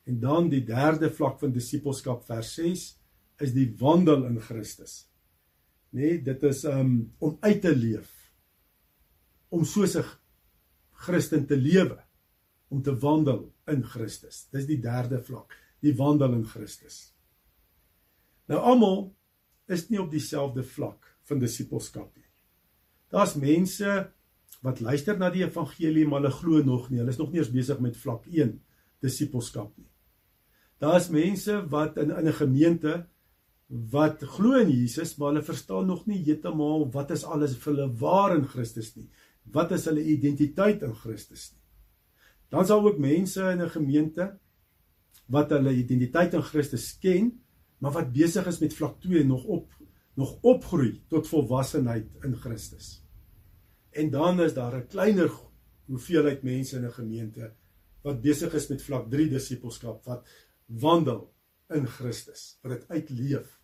En 0.09 0.19
dan 0.19 0.49
die 0.51 0.63
derde 0.65 1.09
vlak 1.13 1.39
van 1.39 1.53
disippelskap 1.55 2.25
vers 2.27 2.53
6 2.59 2.85
is 3.39 3.53
die 3.55 3.69
wandel 3.79 4.25
in 4.27 4.39
Christus. 4.43 5.05
Nee, 5.95 6.19
dit 6.21 6.43
is 6.43 6.63
um 6.69 7.11
om 7.23 7.37
uit 7.39 7.61
te 7.61 7.75
leef. 7.75 8.28
Om 9.49 9.65
soos 9.65 9.95
'n 9.95 10.05
Christen 10.91 11.45
te 11.45 11.57
lewe, 11.57 11.97
om 12.69 12.81
te 12.81 12.93
wandel 12.99 13.53
in 13.67 13.83
Christus. 13.83 14.47
Dis 14.51 14.65
die 14.65 14.79
derde 14.81 15.21
vlak, 15.23 15.55
die 15.81 15.95
wandel 15.95 16.33
in 16.33 16.45
Christus. 16.45 17.13
Nou 18.49 18.59
almal 18.59 19.15
is 19.67 19.89
nie 19.89 20.01
op 20.01 20.11
dieselfde 20.11 20.63
vlak 20.63 21.05
van 21.29 21.39
disippelskap 21.39 22.15
nie. 22.15 22.25
Daar's 23.13 23.35
mense 23.35 24.09
wat 24.65 24.81
luister 24.83 25.17
na 25.17 25.29
die 25.33 25.45
evangelie 25.45 26.07
maar 26.07 26.23
hulle 26.23 26.33
glo 26.35 26.63
nog 26.65 26.89
nie. 26.89 26.99
Hulle 26.99 27.13
is 27.13 27.21
nog 27.21 27.31
nie 27.31 27.39
eens 27.39 27.53
besig 27.53 27.79
met 27.79 27.97
vlak 27.97 28.25
1 28.27 28.57
disippelskap 29.05 29.71
nie. 29.77 29.87
Daar's 30.79 31.09
mense 31.13 31.61
wat 31.71 31.97
in 31.97 32.11
in 32.11 32.27
'n 32.27 32.33
gemeente 32.33 33.05
wat 33.67 34.23
glo 34.23 34.57
in 34.57 34.69
Jesus, 34.69 35.15
maar 35.15 35.27
hulle 35.31 35.43
verstaan 35.43 35.85
nog 35.85 36.05
nie 36.05 36.23
heeltemal 36.23 36.89
wat 36.91 37.11
is 37.11 37.23
alles 37.23 37.55
vir 37.55 37.73
hulle 37.73 37.93
waar 37.99 38.35
in 38.35 38.47
Christus 38.47 38.95
nie. 38.95 39.09
Wat 39.51 39.71
is 39.71 39.85
hulle 39.85 40.03
identiteit 40.03 40.81
in 40.85 40.95
Christus 40.95 41.51
nie. 41.53 41.59
Dan 42.49 42.65
sal 42.65 42.85
ook 42.85 42.97
mense 42.97 43.41
in 43.51 43.61
'n 43.61 43.69
gemeente 43.69 44.39
wat 45.27 45.49
hulle 45.49 45.73
identiteit 45.73 46.33
in 46.33 46.41
Christus 46.41 46.97
ken, 46.99 47.41
maar 47.77 47.91
wat 47.91 48.11
besig 48.11 48.47
is 48.47 48.59
met 48.59 48.73
vlak 48.73 49.01
2 49.01 49.23
nog 49.23 49.43
op 49.43 49.77
nog 50.19 50.37
opgroei 50.41 51.03
tot 51.07 51.27
volwassenheid 51.27 52.07
in 52.23 52.35
Christus. 52.35 53.05
En 53.89 54.09
dan 54.09 54.41
is 54.41 54.53
daar 54.53 54.75
'n 54.75 54.87
kleiner 54.87 55.31
hoeveelheid 55.85 56.43
mense 56.43 56.77
in 56.77 56.85
'n 56.85 56.91
gemeente 56.91 57.53
wat 58.01 58.21
besig 58.21 58.53
is 58.53 58.67
met 58.67 58.81
vlak 58.81 59.09
3 59.09 59.29
disippelskap 59.29 60.05
wat 60.05 60.27
wandel 60.65 61.33
in 61.69 61.87
Christus, 61.87 62.59
wat 62.61 62.71
dit 62.71 62.87
uitleef. 62.87 63.59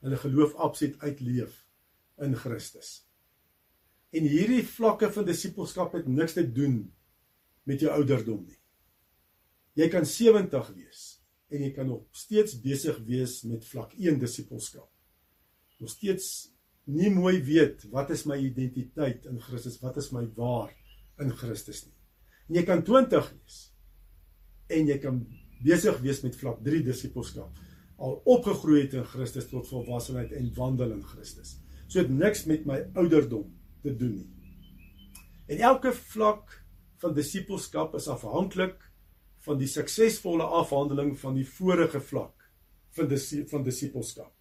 Hulle 0.00 0.16
geloof 0.16 0.54
absoluut 0.54 0.98
uitleef 0.98 1.66
in 2.18 2.36
Christus. 2.36 3.09
En 4.10 4.26
hierdie 4.26 4.62
vlakke 4.66 5.10
van 5.14 5.26
disippelskap 5.28 5.94
het 5.94 6.08
niks 6.10 6.34
te 6.34 6.44
doen 6.44 6.82
met 7.68 7.82
jou 7.82 7.92
ouderdom 7.94 8.42
nie. 8.42 8.58
Jy 9.78 9.86
kan 9.92 10.06
70 10.06 10.72
wees 10.74 11.02
en 11.50 11.62
jy 11.62 11.70
kan 11.74 11.86
nog 11.90 12.02
steeds 12.14 12.56
besig 12.62 12.98
wees 13.06 13.40
met 13.46 13.66
vlak 13.66 13.94
1 13.98 14.18
disippelskap. 14.22 14.88
Nog 15.80 15.92
steeds 15.92 16.50
nie 16.90 17.10
mooi 17.14 17.38
weet 17.46 17.86
wat 17.94 18.10
is 18.10 18.26
my 18.26 18.38
identiteit 18.42 19.26
in 19.30 19.38
Christus, 19.42 19.78
wat 19.82 19.98
is 20.02 20.10
my 20.14 20.24
waar 20.36 20.72
in 21.22 21.30
Christus 21.36 21.84
nie. 21.86 21.94
En 22.50 22.58
jy 22.58 22.64
kan 22.66 22.82
20 22.86 23.30
wees 23.36 23.60
en 24.70 24.90
jy 24.90 24.98
kan 25.02 25.22
besig 25.62 25.98
wees 26.02 26.22
met 26.24 26.38
vlak 26.38 26.60
3 26.66 26.82
disippelskap, 26.86 27.56
al 28.00 28.20
opgegroei 28.32 28.84
het 28.84 28.94
in 28.96 29.06
Christus 29.06 29.48
tot 29.50 29.68
volwassenheid 29.68 30.32
en 30.34 30.52
wandel 30.56 30.94
in 30.96 31.02
Christus. 31.04 31.58
So 31.86 32.00
dit 32.02 32.12
niks 32.14 32.46
met 32.48 32.66
my 32.66 32.78
ouderdom 32.98 33.48
te 33.82 33.94
doen 33.96 34.16
nie. 34.18 34.30
En 35.50 35.62
elke 35.72 35.92
vlak 35.92 36.56
van 37.02 37.14
disippelskap 37.14 37.94
is 37.98 38.08
afhanklik 38.08 38.78
van 39.46 39.58
die 39.58 39.68
suksesvolle 39.68 40.44
afhandeling 40.44 41.16
van 41.18 41.34
die 41.34 41.46
vorige 41.48 42.00
vlak 42.00 42.36
van 42.96 43.08
die 43.08 43.44
van 43.50 43.62
disippelskap. 43.64 44.32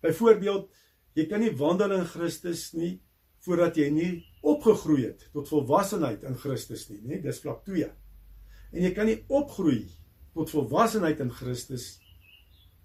Byvoorbeeld 0.00 0.70
Jy 1.18 1.26
kan 1.26 1.42
nie 1.42 1.54
wandel 1.58 1.96
in 1.98 2.06
Christus 2.06 2.70
nie 2.76 2.98
voordat 3.44 3.78
jy 3.80 3.88
nie 3.92 4.10
opgegroei 4.46 5.08
het 5.08 5.24
tot 5.34 5.48
volwassenheid 5.50 6.22
in 6.28 6.36
Christus 6.38 6.86
nie, 6.90 7.00
nê? 7.08 7.18
Dis 7.24 7.40
vlak 7.42 7.64
2. 7.66 7.88
En 8.70 8.84
jy 8.84 8.92
kan 8.94 9.08
nie 9.08 9.18
opgroei 9.32 9.82
tot 10.36 10.52
volwassenheid 10.52 11.22
in 11.24 11.32
Christus 11.34 11.96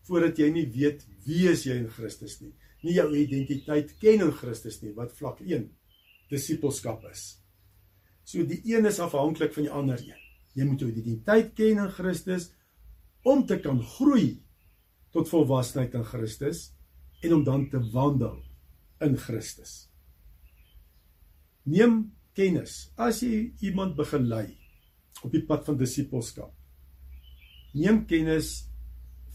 voordat 0.08 0.40
jy 0.42 0.50
nie 0.54 0.66
weet 0.74 1.04
wie 1.25 1.46
is 1.52 1.66
jy 1.68 1.78
in 1.84 1.90
Christus 1.92 2.40
nie. 2.42 2.54
Nie 2.86 3.00
jou 3.00 3.08
identiteit 3.18 3.96
ken 4.01 4.22
in 4.27 4.34
Christus 4.36 4.82
nie, 4.84 4.94
wat 4.94 5.15
vlak 5.18 5.42
1 5.42 5.65
disipelskap 6.30 7.06
is. 7.10 7.24
So 8.25 8.46
die 8.46 8.62
een 8.65 8.86
is 8.89 9.01
afhanklik 9.01 9.54
van 9.56 9.68
die 9.68 9.74
ander 9.74 10.01
een. 10.01 10.22
Jy 10.56 10.68
moet 10.70 10.82
jou 10.82 10.89
identiteit 10.92 11.54
ken 11.58 11.82
in 11.84 11.94
Christus 11.94 12.51
om 13.25 13.44
te 13.50 13.58
kan 13.62 13.82
groei 13.98 14.38
tot 15.15 15.30
volwassenheid 15.32 15.96
in 15.98 16.06
Christus 16.06 16.70
en 17.25 17.39
om 17.39 17.44
dan 17.48 17.70
te 17.72 17.82
wandel 17.94 18.38
in 19.06 19.18
Christus. 19.20 19.88
Neem 21.65 22.12
kennis 22.38 22.92
as 23.01 23.24
jy 23.25 23.56
iemand 23.65 23.96
begelei 23.98 24.48
op 25.24 25.32
die 25.34 25.44
pad 25.48 25.65
van 25.65 25.80
disipelskap. 25.80 26.54
Neem 27.74 28.04
kennis 28.06 28.68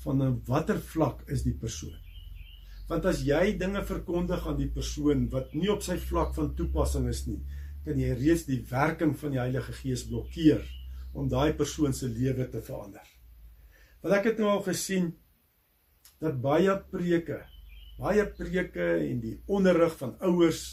van 0.04 0.22
'n 0.22 0.42
watter 0.46 0.80
vlak 0.80 1.24
is 1.28 1.42
die 1.42 1.54
persoon. 1.54 1.98
Want 2.90 3.06
as 3.06 3.20
jy 3.22 3.52
dinge 3.54 3.84
verkondig 3.86 4.46
aan 4.50 4.56
die 4.58 4.70
persoon 4.74 5.28
wat 5.30 5.52
nie 5.54 5.68
op 5.70 5.84
sy 5.86 5.94
vlak 6.02 6.32
van 6.34 6.48
toepassing 6.58 7.06
is 7.10 7.22
nie, 7.28 7.38
kan 7.84 7.98
jy 8.00 8.16
reeds 8.18 8.48
die 8.48 8.58
werking 8.66 9.12
van 9.20 9.36
die 9.36 9.38
Heilige 9.38 9.74
Gees 9.76 10.02
blokkeer 10.08 10.64
om 11.14 11.28
daai 11.30 11.54
persoon 11.58 11.94
se 11.94 12.08
lewe 12.10 12.48
te 12.50 12.62
verander. 12.66 13.04
Want 14.02 14.16
ek 14.16 14.30
het 14.32 14.42
nou 14.42 14.50
al 14.50 14.64
gesien 14.66 15.12
dat 16.20 16.40
baie 16.42 16.74
preke, 16.90 17.38
baie 18.00 18.24
preke 18.26 18.88
en 19.04 19.22
die 19.22 19.36
onderrig 19.46 19.94
van 20.00 20.16
ouers 20.26 20.64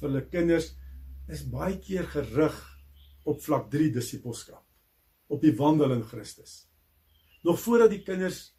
vir 0.00 0.08
hulle 0.08 0.24
kinders 0.32 0.72
is 1.30 1.46
baie 1.54 1.78
keer 1.78 2.10
gerig 2.16 2.58
op 3.30 3.38
vlak 3.46 3.70
3 3.72 3.92
disipelskap, 3.94 4.64
op 5.30 5.40
die 5.44 5.54
wandel 5.56 5.94
in 5.94 6.04
Christus. 6.04 6.64
Nog 7.46 7.62
voordat 7.62 7.94
die 7.94 8.02
kinders 8.02 8.50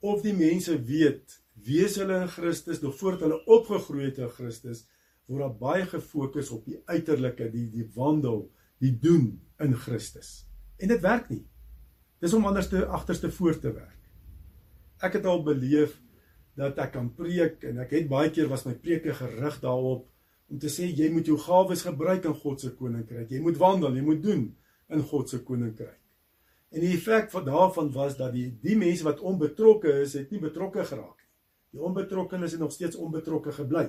of 0.00 0.24
die 0.24 0.34
mense 0.34 0.78
weet 0.88 1.39
wie 1.66 1.84
is 1.84 1.98
hulle 2.00 2.22
in 2.22 2.32
Christus 2.32 2.80
nog 2.82 2.96
voordat 2.98 3.26
hulle 3.26 3.44
opgegroei 3.46 4.08
het 4.08 4.18
in 4.22 4.32
Christus 4.32 4.86
word 5.30 5.44
daar 5.44 5.58
baie 5.60 5.86
gefokus 5.86 6.50
op 6.54 6.66
die 6.66 6.80
uiterlike 6.90 7.48
die 7.52 7.68
die 7.70 7.86
wandel 7.94 8.48
die 8.82 8.92
doen 8.98 9.34
in 9.60 9.74
Christus. 9.76 10.46
En 10.80 10.88
dit 10.88 11.02
werk 11.04 11.28
nie. 11.30 11.44
Dis 12.20 12.34
om 12.34 12.46
anderste 12.48 12.86
agterste 12.86 13.30
voor 13.32 13.58
te 13.60 13.72
werk. 13.72 13.98
Ek 15.04 15.18
het 15.18 15.28
al 15.28 15.42
beleef 15.44 15.98
dat 16.58 16.80
ek 16.82 16.94
kan 16.96 17.12
preek 17.16 17.62
en 17.68 17.80
ek 17.84 17.94
het 17.96 18.08
baie 18.10 18.32
keer 18.32 18.50
was 18.50 18.66
my 18.66 18.74
preke 18.74 19.14
gerig 19.16 19.60
daarop 19.62 20.08
om 20.50 20.58
te 20.58 20.68
sê 20.72 20.88
jy 20.88 21.12
moet 21.14 21.28
jou 21.30 21.38
gawes 21.38 21.84
gebruik 21.86 22.26
in 22.26 22.34
God 22.34 22.60
se 22.60 22.72
koninkryk. 22.74 23.30
Jy 23.30 23.40
moet 23.44 23.60
wandel 23.60 23.94
jy 23.96 24.04
moet 24.04 24.22
doen 24.24 24.48
in 24.90 25.06
God 25.12 25.30
se 25.30 25.38
koninkryk. 25.46 25.96
En 26.70 26.82
die 26.82 26.92
effek 26.96 27.30
van 27.30 27.46
daarvan 27.46 27.92
was 27.94 28.16
dat 28.18 28.34
die 28.34 28.48
die 28.62 28.76
mense 28.78 29.06
wat 29.06 29.22
onbetrokke 29.26 30.00
is, 30.02 30.16
het 30.18 30.30
nie 30.34 30.42
betrokke 30.42 30.84
geraak. 30.86 31.19
Die 31.70 31.82
onbetrokkenes 31.82 32.56
het 32.56 32.62
nog 32.62 32.72
steeds 32.74 32.98
onbetrokke 32.98 33.52
gebly. 33.54 33.88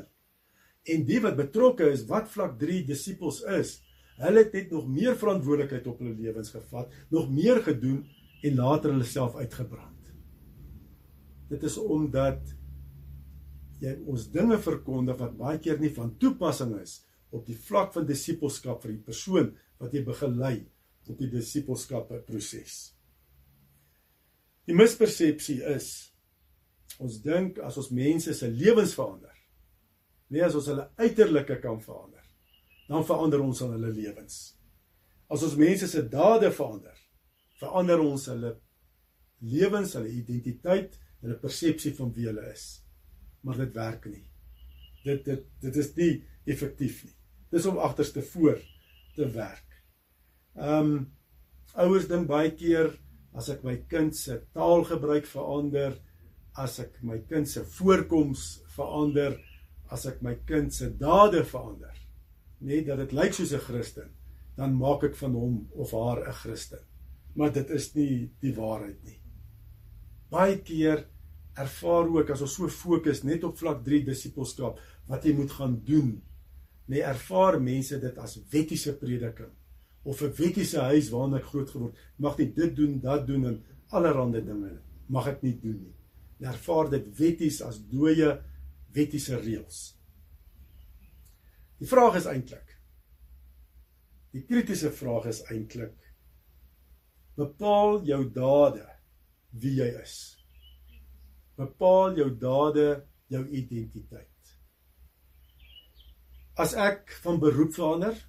En 0.90 1.06
die 1.06 1.20
wat 1.22 1.38
betrokke 1.38 1.90
is, 1.94 2.06
wat 2.10 2.30
vlak 2.30 2.58
3 2.62 2.84
disippels 2.86 3.42
is, 3.58 3.80
hulle 4.22 4.44
het 4.44 4.54
net 4.54 4.74
nog 4.74 4.88
meer 4.90 5.16
verantwoordelikheid 5.18 5.88
op 5.90 6.02
hulle 6.02 6.16
lewens 6.18 6.54
gevat, 6.54 6.94
nog 7.10 7.30
meer 7.34 7.62
gedoen 7.66 8.04
en 8.42 8.58
later 8.58 8.94
hulle 8.94 9.08
self 9.08 9.36
uitgebrand. 9.38 10.12
Dit 11.50 11.64
is 11.68 11.78
omdat 11.82 12.54
jy 13.82 13.96
ons 14.10 14.28
dinge 14.34 14.60
verkondig 14.62 15.18
wat 15.18 15.38
baie 15.40 15.60
keer 15.62 15.80
nie 15.82 15.92
van 15.94 16.14
toepassing 16.22 16.76
is 16.80 17.00
op 17.34 17.48
die 17.48 17.58
vlak 17.58 17.94
van 17.96 18.06
disippelskap 18.06 18.84
vir 18.84 18.94
die 18.94 19.04
persoon 19.06 19.52
wat 19.82 19.94
jy 19.96 20.04
begelei 20.06 20.56
op 21.10 21.17
die 21.17 21.32
disipelskap 21.32 22.12
proses. 22.28 22.94
Die 24.70 24.78
mispersepsie 24.78 25.60
is 25.74 26.11
ons 26.99 27.19
dink 27.23 27.60
as 27.63 27.77
ons 27.77 27.91
mense 27.95 28.34
se 28.38 28.49
lewens 28.49 28.95
verander, 28.97 29.36
nie 30.32 30.43
as 30.43 30.56
ons 30.56 30.67
hulle 30.71 30.88
uiterlike 30.99 31.60
kan 31.63 31.80
verander, 31.84 32.25
dan 32.89 33.06
verander 33.08 33.43
ons 33.43 33.62
aan 33.63 33.75
hulle 33.75 33.93
lewens. 33.95 34.39
As 35.32 35.43
ons 35.47 35.56
mense 35.60 35.88
se 35.88 36.04
dade 36.12 36.51
verander, 36.51 36.97
verander 37.62 38.04
ons 38.04 38.27
hulle 38.32 38.56
lewens, 39.41 39.95
hulle 39.97 40.12
identiteit, 40.12 40.97
hulle 41.21 41.38
persepsie 41.39 41.93
van 41.97 42.12
wie 42.15 42.27
hulle 42.30 42.43
is. 42.51 42.65
Maar 43.45 43.63
dit 43.63 43.73
werk 43.77 44.06
nie. 44.12 44.25
Dit 45.06 45.25
dit 45.25 45.47
dit 45.63 45.80
is 45.82 45.89
nie 45.97 46.12
effektief 46.49 47.04
nie. 47.06 47.15
Dis 47.51 47.65
om 47.69 47.80
agterste 47.82 48.23
voor 48.34 48.60
te 49.15 49.27
werk. 49.36 49.82
Ehm 50.60 50.91
um, 50.91 51.01
ouers 51.80 52.10
dink 52.10 52.27
baie 52.27 52.51
keer 52.60 52.89
as 53.39 53.47
ek 53.54 53.62
my 53.63 53.77
kind 53.88 54.15
se 54.15 54.41
taalgebruik 54.51 55.27
verander, 55.30 55.93
as 56.60 56.80
ek 56.84 57.00
my 57.04 57.20
kind 57.30 57.48
se 57.48 57.64
voorkoms 57.78 58.62
verander, 58.76 59.38
as 59.92 60.06
ek 60.06 60.22
my 60.22 60.36
kind 60.48 60.74
se 60.74 60.90
dade 61.00 61.44
verander, 61.48 61.96
net 62.62 62.88
dat 62.88 62.98
dit 62.98 63.14
lyk 63.14 63.34
soos 63.34 63.54
'n 63.54 63.60
Christen, 63.60 64.10
dan 64.58 64.76
maak 64.76 65.04
ek 65.04 65.16
van 65.16 65.34
hom 65.34 65.68
of 65.72 65.92
haar 65.92 66.28
'n 66.28 66.34
Christen. 66.34 66.84
Maar 67.36 67.52
dit 67.54 67.70
is 67.70 67.96
nie 67.96 68.32
die 68.42 68.54
waarheid 68.54 69.04
nie. 69.04 69.22
Baie 70.30 70.58
keer 70.58 71.08
ervaar 71.56 72.08
ook 72.08 72.30
as 72.30 72.42
ons 72.42 72.56
so 72.56 72.68
fokus 72.68 73.24
net 73.24 73.44
op 73.44 73.58
vlak 73.58 73.84
3 73.84 74.06
disipelskap 74.06 74.80
wat 75.08 75.24
jy 75.24 75.34
moet 75.34 75.52
gaan 75.52 75.82
doen, 75.86 76.22
nee 76.88 77.04
ervaar 77.04 77.60
mense 77.62 78.00
dit 78.00 78.18
as 78.18 78.40
wettiese 78.52 78.94
prediking 79.00 79.52
of 80.04 80.22
'n 80.22 80.34
wettiese 80.38 80.80
huis 80.80 81.10
waarin 81.10 81.38
ek 81.40 81.50
groot 81.52 81.70
geword 81.70 81.96
mag 82.18 82.38
nie 82.38 82.52
dit 82.54 82.76
doen 82.76 83.00
dat 83.00 83.28
doen 83.28 83.46
en 83.46 83.64
allerlei 83.90 84.42
dinge 84.42 84.80
mag 85.08 85.28
ek 85.28 85.44
nie 85.44 85.58
doen 85.62 85.80
nie 85.84 85.96
en 86.41 86.49
ervaar 86.51 86.89
dit 86.93 87.08
wetties 87.19 87.62
as 87.65 87.80
dooie 87.91 88.32
wettiese 88.95 89.39
reëls 89.39 89.82
die 91.82 91.89
vraag 91.89 92.17
is 92.21 92.27
eintlik 92.32 92.75
die 94.36 94.43
kritiese 94.47 94.91
vraag 94.95 95.30
is 95.32 95.43
eintlik 95.54 95.97
bepaal 97.39 98.01
jou 98.08 98.23
dade 98.36 98.88
wie 99.63 99.77
jy 99.77 99.91
is 100.01 100.17
bepaal 101.62 102.17
jou 102.17 102.30
dade 102.41 102.89
jou 103.32 103.45
identiteit 103.62 104.27
as 106.62 106.75
ek 106.89 107.15
van 107.23 107.39
beroep 107.41 107.73
verander 107.77 108.19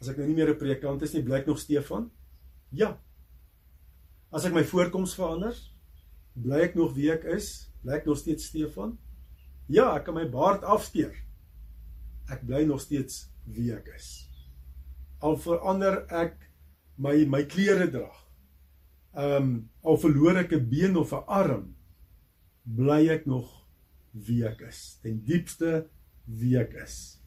As 0.00 0.08
ek 0.08 0.16
nou 0.16 0.30
nie 0.30 0.36
meer 0.38 0.48
'n 0.48 0.58
predikant 0.58 1.02
is 1.04 1.12
nie, 1.12 1.22
bly 1.22 1.42
ek 1.42 1.48
nog 1.50 1.58
Stefan? 1.60 2.10
Ja. 2.72 2.94
As 4.32 4.46
ek 4.48 4.54
my 4.56 4.62
voorkoms 4.64 5.12
verander, 5.14 5.52
bly 6.42 6.64
ek 6.66 6.76
nog 6.78 6.94
wie 6.96 7.10
ek 7.12 7.24
is? 7.36 7.70
Bly 7.84 8.00
ek 8.00 8.08
nog 8.08 8.18
steeds 8.20 8.48
Stefan? 8.50 8.96
Ja, 9.70 9.92
ek 9.96 10.08
kan 10.08 10.16
my 10.16 10.26
baard 10.30 10.64
afskeer. 10.66 11.14
Ek 12.30 12.42
bly 12.46 12.64
nog 12.68 12.82
steeds 12.82 13.28
wie 13.50 13.70
ek 13.74 13.90
is. 13.96 14.08
Al 15.22 15.36
verander 15.40 16.04
ek 16.08 16.36
my 17.00 17.14
my 17.30 17.44
klere 17.48 17.88
dra. 17.90 18.10
Ehm 19.16 19.36
um, 19.36 19.54
al 19.82 19.98
verloor 19.98 20.42
ek 20.44 20.52
'n 20.52 20.68
been 20.70 20.96
of 20.96 21.12
'n 21.12 21.24
arm, 21.26 21.64
bly 22.64 23.08
ek 23.10 23.26
nog 23.26 23.48
wie 24.12 24.44
ek 24.46 24.60
is. 24.68 24.98
Ten 25.02 25.22
diepste 25.24 25.88
wie 26.26 26.56
ek 26.58 26.74
is. 26.84 27.20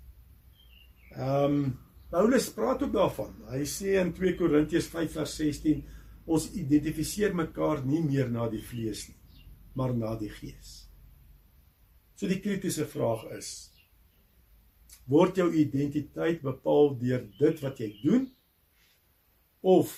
Ehm 1.16 1.46
um, 1.46 1.80
Paulus 2.14 2.52
praat 2.54 2.84
ook 2.84 2.94
daarvan. 2.94 3.34
Hy 3.50 3.64
sê 3.66 3.96
in 3.98 4.12
2 4.14 4.36
Korintiërs 4.38 4.88
5 4.88 5.16
vers 5.18 5.32
16 5.36 5.80
ons 6.26 6.48
identifiseer 6.56 7.36
mekaar 7.36 7.84
nie 7.86 8.02
meer 8.04 8.30
na 8.32 8.48
die 8.52 8.62
vlees 8.64 9.08
nie, 9.10 9.20
maar 9.76 9.94
na 9.96 10.16
die 10.20 10.32
gees. 10.32 10.84
So 12.16 12.30
die 12.30 12.40
kritiese 12.44 12.86
vraag 12.88 13.26
is: 13.36 13.50
word 15.10 15.38
jou 15.38 15.50
identiteit 15.52 16.44
bepaal 16.46 16.94
deur 17.02 17.26
dit 17.40 17.64
wat 17.64 17.82
jy 17.84 17.90
doen 18.04 18.30
of 19.64 19.92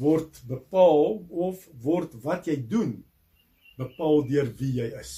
word 0.00 0.40
bepaal 0.48 1.20
of 1.30 1.62
word 1.84 2.16
wat 2.24 2.48
jy 2.48 2.56
doen 2.56 2.96
bepaal 3.78 4.24
deur 4.26 4.50
wie 4.58 4.72
jy 4.80 4.90
is? 4.98 5.14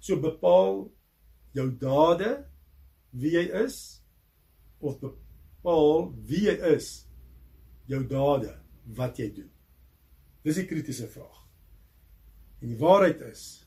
So 0.00 0.20
bepaal 0.20 0.88
jou 1.56 1.70
dade 1.80 2.34
wie 3.16 3.32
jy 3.38 3.48
is 3.64 4.02
of 4.84 5.00
bepaal 5.00 6.10
wie 6.28 6.44
jy 6.50 6.58
is 6.76 7.07
jou 7.88 8.02
dade 8.08 8.52
wat 8.98 9.18
jy 9.18 9.30
doen. 9.34 9.50
Dis 10.44 10.58
'n 10.58 10.66
kritiese 10.66 11.08
vraag. 11.08 11.48
En 12.60 12.68
die 12.68 12.78
waarheid 12.78 13.20
is 13.20 13.66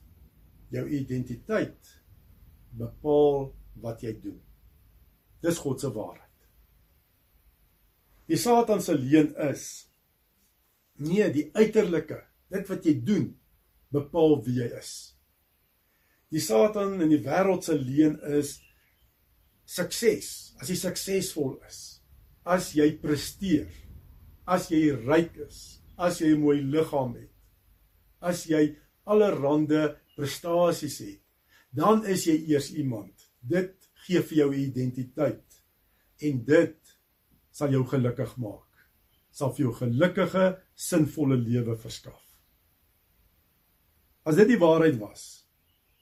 jou 0.69 0.87
identiteit 0.87 2.01
bepaal 2.69 3.53
wat 3.81 4.01
jy 4.01 4.13
doen. 4.21 4.41
Dis 5.41 5.57
God 5.57 5.79
se 5.79 5.91
waarheid. 5.91 6.27
Die 8.25 8.37
satan 8.37 8.81
se 8.81 8.95
leuen 8.95 9.35
is 9.49 9.87
nee 11.01 11.31
die 11.33 11.49
uiterlike 11.53 12.21
dit 12.51 12.67
wat 12.69 12.85
jy 12.85 12.93
doen 13.03 13.39
bepaal 13.91 14.37
wie 14.45 14.59
jy 14.61 14.69
is. 14.77 14.91
Die 16.31 16.39
satan 16.39 17.01
in 17.01 17.09
die 17.11 17.23
wêreld 17.25 17.65
se 17.67 17.75
leuen 17.75 18.15
is 18.37 18.61
sukses, 19.67 20.53
as 20.61 20.69
jy 20.71 20.77
suksesvol 20.79 21.57
is, 21.67 21.79
as 22.47 22.71
jy 22.75 22.87
presteer, 23.01 23.67
as 24.51 24.67
jy 24.71 24.91
ryk 25.05 25.37
is, 25.47 25.81
as 25.97 26.19
jy 26.19 26.33
'n 26.35 26.41
mooi 26.41 26.59
liggaam 26.61 27.15
het, 27.15 27.31
as 28.21 28.45
jy 28.45 28.75
allerlei 29.05 29.95
prestasies 30.15 30.99
het, 30.99 31.21
dan 31.73 32.05
is 32.05 32.25
jy 32.27 32.35
eers 32.51 32.71
iemand. 32.75 33.29
Dit 33.41 33.89
gee 34.05 34.21
vir 34.21 34.37
jou 34.37 34.49
identiteit 34.53 35.61
en 36.21 36.43
dit 36.45 36.97
sal 37.51 37.71
jou 37.71 37.83
gelukkig 37.87 38.37
maak. 38.37 38.67
Sal 39.31 39.53
vir 39.55 39.65
jou 39.65 39.73
gelukkige, 39.73 40.59
sinvolle 40.75 41.37
lewe 41.37 41.77
verskaf. 41.79 42.21
As 44.25 44.35
dit 44.35 44.51
die 44.51 44.59
waarheid 44.59 44.99
was, 44.99 45.45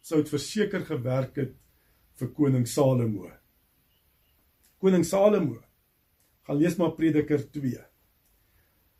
sou 0.01 0.23
dit 0.23 0.31
verseker 0.31 0.83
gewerk 0.87 1.37
het 1.37 1.53
vir 2.19 2.33
koning 2.33 2.65
Salomo. 2.67 3.29
Koning 4.81 5.05
Salomo. 5.05 5.61
Gaan 6.43 6.57
lees 6.57 6.77
maar 6.77 6.95
Prediker 6.97 7.45
2. 7.51 7.88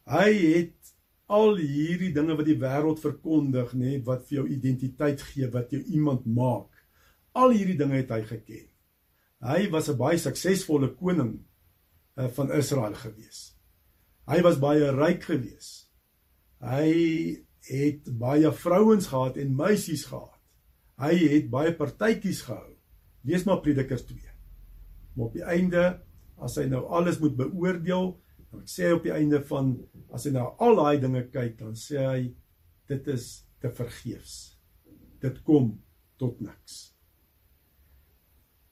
Hy 0.10 0.30
het 0.34 0.94
al 1.30 1.60
hierdie 1.62 2.10
dinge 2.16 2.34
wat 2.38 2.48
die 2.48 2.58
wêreld 2.58 3.02
verkondig, 3.04 3.76
nê, 3.78 4.00
wat 4.06 4.26
vir 4.30 4.40
jou 4.40 4.46
identiteit 4.50 5.22
gee, 5.22 5.50
wat 5.54 5.70
jou 5.76 5.82
iemand 5.94 6.26
maak. 6.26 6.72
Al 7.38 7.54
hierdie 7.54 7.78
dinge 7.78 8.00
het 8.00 8.10
hy 8.16 8.24
geken. 8.26 8.66
Hy 9.46 9.70
was 9.72 9.90
'n 9.90 9.98
baie 9.98 10.18
suksesvolle 10.18 10.96
koning 10.98 11.38
uh, 12.18 12.28
van 12.28 12.52
Israel 12.52 12.96
gewees. 12.98 13.56
Hy 14.28 14.42
was 14.42 14.60
baie 14.60 14.92
ryk 14.92 15.24
gewees. 15.24 15.90
Hy 16.60 17.46
het 17.70 18.10
baie 18.20 18.52
vrouens 18.52 19.08
gehad 19.08 19.38
en 19.38 19.56
meisies 19.56 20.06
gehad. 20.10 20.36
Hy 21.00 21.16
het 21.16 21.50
baie 21.50 21.72
partytjies 21.74 22.42
gehou. 22.42 22.76
Lees 23.24 23.46
maar 23.46 23.62
Prediker 23.62 24.02
2. 24.06 24.20
Maar 25.16 25.26
op 25.26 25.34
die 25.34 25.46
einde, 25.46 26.02
as 26.38 26.58
hy 26.58 26.66
nou 26.68 26.84
alles 26.88 27.20
moet 27.20 27.38
beoordeel, 27.38 28.18
dan 28.52 28.66
sê 28.66 28.88
hy 28.88 28.96
op 28.98 29.04
die 29.06 29.14
einde 29.14 29.42
van 29.46 29.76
as 30.16 30.26
hy 30.26 30.34
na 30.34 30.48
al 30.58 30.80
daai 30.80 31.02
dinge 31.02 31.26
kyk, 31.34 31.58
dan 31.60 31.76
sê 31.78 32.02
hy 32.06 32.22
dit 32.90 33.08
is 33.14 33.28
te 33.62 33.70
vergeefs. 33.70 34.56
Dit 35.22 35.44
kom 35.46 35.76
tot 36.20 36.40
niks. 36.42 36.80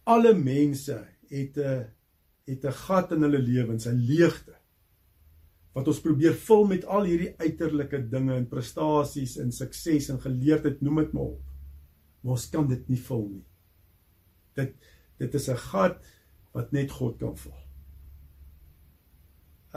Alle 0.08 0.34
mense 0.34 0.98
het 1.30 1.58
'n 1.58 1.86
het 2.48 2.66
'n 2.66 2.72
gat 2.72 3.12
in 3.12 3.22
hulle 3.22 3.40
lewens, 3.40 3.88
'n 3.88 4.06
leegte 4.08 4.56
wat 5.74 5.88
ons 5.88 6.02
probeer 6.02 6.34
vul 6.34 6.66
met 6.66 6.86
al 6.86 7.04
hierdie 7.04 7.36
uiterlike 7.38 8.00
dinge 8.10 8.34
en 8.34 8.48
prestasies 8.50 9.38
en 9.38 9.52
sukses 9.52 10.10
en 10.10 10.20
geleerdheid, 10.20 10.82
noem 10.82 11.04
dit 11.04 11.14
maar 11.14 11.24
op. 11.24 11.44
Maar 12.22 12.32
ons 12.32 12.50
kan 12.50 12.68
dit 12.68 12.90
nie 12.90 13.02
vul 13.10 13.28
nie. 13.30 13.46
Dit 14.56 14.74
dit 15.20 15.34
is 15.34 15.50
'n 15.50 15.58
gat 15.58 15.98
wat 16.54 16.72
net 16.72 16.92
God 16.92 17.18
kan 17.20 17.38
vul. 17.38 17.67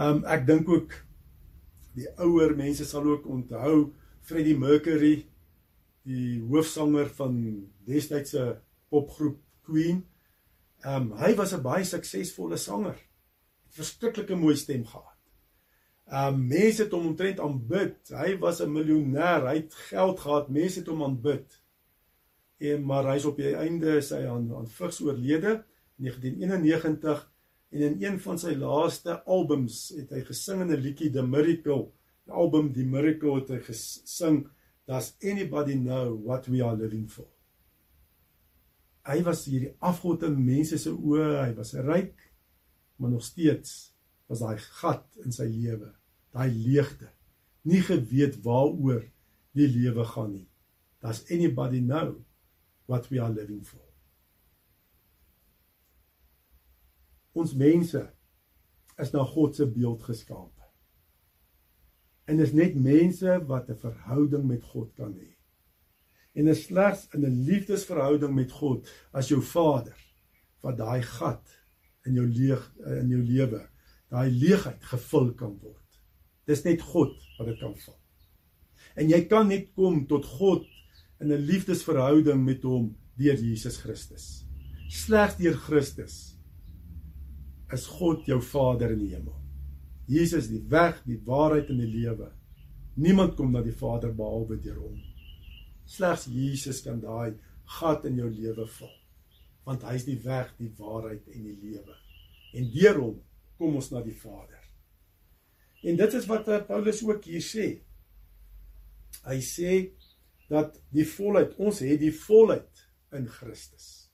Um 0.01 0.23
ek 0.25 0.47
dink 0.49 0.69
ook 0.73 0.95
die 1.99 2.07
ouer 2.25 2.55
mense 2.57 2.87
sal 2.89 3.05
ook 3.05 3.27
onthou 3.29 3.91
Freddie 4.25 4.57
Mercury, 4.57 5.27
die 6.09 6.39
hoofsanger 6.49 7.11
van 7.19 7.37
destydse 7.89 8.45
popgroep 8.89 9.41
Queen. 9.67 10.05
Um 10.89 11.11
hy 11.21 11.35
was 11.37 11.53
'n 11.53 11.63
baie 11.63 11.85
suksesvolle 11.85 12.57
sanger. 12.57 12.97
Verskriklike 13.69 14.37
mooi 14.37 14.57
stem 14.57 14.87
gehad. 14.87 15.19
Um 16.09 16.47
mense 16.49 16.83
het 16.83 16.93
hom 16.93 17.13
omtrent 17.13 17.41
aanbid. 17.41 17.99
Hy 18.09 18.39
was 18.39 18.61
'n 18.61 18.73
miljonair. 18.73 19.49
Hy 19.49 19.57
het 19.57 19.75
geld 19.75 20.21
gehad. 20.21 20.49
Mense 20.49 20.79
het 20.79 20.89
hom 20.89 21.03
aanbid. 21.03 21.61
En 22.59 22.85
maar 22.85 23.05
hy's 23.13 23.25
op 23.25 23.37
die 23.37 23.55
einde 23.57 24.01
sy 24.01 24.25
aan 24.27 24.49
aan 24.57 24.69
vigs 24.69 25.01
oorlede 25.01 25.65
in 25.99 26.05
1991 26.05 27.30
en 27.71 27.83
in 27.87 27.99
een 28.03 28.21
van 28.21 28.39
sy 28.39 28.55
laaste 28.59 29.21
albums 29.25 29.89
het 29.97 30.11
hy 30.15 30.23
gesing 30.27 30.63
in 30.63 30.73
'n 30.75 30.81
liedjie 30.81 31.11
The 31.11 31.23
Miracle. 31.23 31.91
Die 32.27 32.33
album 32.33 32.73
The 32.73 32.85
Miracle 32.85 33.41
het 33.41 33.49
hy 33.49 33.61
gesing 33.73 34.49
Does 34.87 35.15
anybody 35.23 35.75
know 35.75 36.17
what 36.17 36.49
we 36.49 36.65
are 36.65 36.75
living 36.77 37.07
for? 37.09 37.29
hy 39.11 39.21
was 39.27 39.45
hierdie 39.49 39.73
afgod 39.83 40.25
in 40.29 40.37
mense 40.45 40.79
se 40.79 40.93
oë, 40.93 41.47
hy 41.47 41.53
was 41.57 41.73
ryk, 41.87 42.17
maar 43.01 43.15
nog 43.15 43.25
steeds 43.25 43.93
was 44.31 44.43
daai 44.45 44.61
gat 44.81 45.07
in 45.25 45.35
sy 45.35 45.49
lewe, 45.51 45.91
daai 46.35 46.51
leegte. 46.53 47.09
Nie 47.67 47.83
geweet 47.85 48.39
waaroor 48.45 49.03
die 49.57 49.69
lewe 49.69 50.07
gaan 50.13 50.35
nie. 50.35 50.47
Does 51.03 51.25
anybody 51.33 51.81
know 51.81 52.21
what 52.87 53.09
we 53.11 53.21
are 53.21 53.33
living 53.33 53.65
for? 53.65 53.90
Ons 57.33 57.55
mense 57.55 58.03
is 58.99 59.13
na 59.13 59.25
God 59.25 59.57
se 59.57 59.67
beeld 59.67 60.03
geskape. 60.03 60.67
En 62.27 62.39
is 62.39 62.53
net 62.53 62.75
mense 62.75 63.45
wat 63.47 63.69
'n 63.71 63.77
verhouding 63.77 64.47
met 64.47 64.63
God 64.63 64.95
kan 64.95 65.15
hê 65.15 65.41
en 66.33 66.49
is 66.49 66.65
slegs 66.69 67.07
in 67.15 67.25
'n 67.27 67.45
liefdesverhouding 67.45 68.35
met 68.35 68.53
God 68.53 68.89
as 69.13 69.29
jou 69.29 69.43
Vader 69.43 69.97
wat 70.63 70.77
daai 70.77 71.03
gat 71.03 71.57
in 72.07 72.15
jou 72.15 72.27
leeg 72.27 72.63
in 73.01 73.09
jou 73.09 73.23
lewe, 73.23 73.69
daai 74.09 74.31
leegheid 74.31 74.85
gevul 74.85 75.35
kan 75.35 75.59
word. 75.59 75.99
Dis 76.47 76.63
net 76.65 76.83
God 76.83 77.17
wat 77.39 77.47
dit 77.47 77.59
kan 77.59 77.75
vul. 77.77 77.99
En 78.97 79.09
jy 79.09 79.25
kan 79.27 79.49
net 79.49 79.73
kom 79.75 80.07
tot 80.07 80.25
God 80.25 80.67
in 81.21 81.33
'n 81.33 81.47
liefdesverhouding 81.47 82.45
met 82.45 82.63
hom 82.63 82.97
deur 83.17 83.37
Jesus 83.37 83.77
Christus. 83.77 84.47
Slegs 84.89 85.37
deur 85.37 85.55
Christus 85.55 86.40
is 87.73 87.87
God 87.87 88.27
jou 88.27 88.41
Vader 88.43 88.95
in 88.95 89.03
die 89.05 89.13
hemel. 89.15 89.37
Jesus 90.11 90.49
die 90.51 90.63
weg, 90.71 91.03
die 91.07 91.21
waarheid 91.27 91.71
en 91.71 91.79
die 91.83 91.91
lewe. 91.91 92.33
Niemand 92.99 93.37
kom 93.39 93.53
na 93.55 93.63
die 93.63 93.75
Vader 93.77 94.13
behalwe 94.17 94.59
deur 94.61 94.81
hom. 94.83 94.97
Slegs 95.87 96.27
Jesus 96.31 96.83
kan 96.83 96.99
daai 97.03 97.37
gat 97.79 98.07
in 98.09 98.19
jou 98.19 98.31
lewe 98.31 98.67
vul. 98.79 98.97
Want 99.67 99.85
hy 99.87 99.95
is 100.01 100.07
die 100.09 100.19
weg, 100.25 100.51
die 100.59 100.73
waarheid 100.79 101.29
en 101.31 101.47
die 101.47 101.57
lewe. 101.61 101.95
En 102.59 102.67
deur 102.75 102.99
hom 102.99 103.21
kom 103.61 103.79
ons 103.79 103.93
na 103.93 104.03
die 104.03 104.17
Vader. 104.17 104.59
En 105.87 105.97
dit 105.97 106.19
is 106.19 106.27
wat 106.29 106.51
Paulus 106.69 107.05
ook 107.07 107.25
hier 107.31 107.45
sê. 107.45 107.69
Hy 109.25 109.39
sê 109.45 109.73
dat 110.51 110.75
die 110.91 111.07
volheid, 111.07 111.55
ons 111.63 111.81
het 111.85 112.01
die 112.03 112.15
volheid 112.15 112.85
in 113.15 113.29
Christus. 113.31 114.11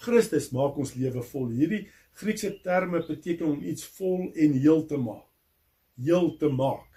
Christus 0.00 0.50
maak 0.54 0.76
ons 0.80 0.94
lewe 0.96 1.22
vol. 1.30 1.52
Hierdie 1.56 1.84
Griekse 2.16 2.54
terme 2.64 3.02
beteken 3.06 3.46
om 3.46 3.62
iets 3.62 3.84
vol 3.98 4.30
en 4.32 4.52
heel 4.56 4.84
te 4.88 4.96
maak. 4.96 5.26
Heel 6.00 6.36
te 6.40 6.48
maak. 6.48 6.88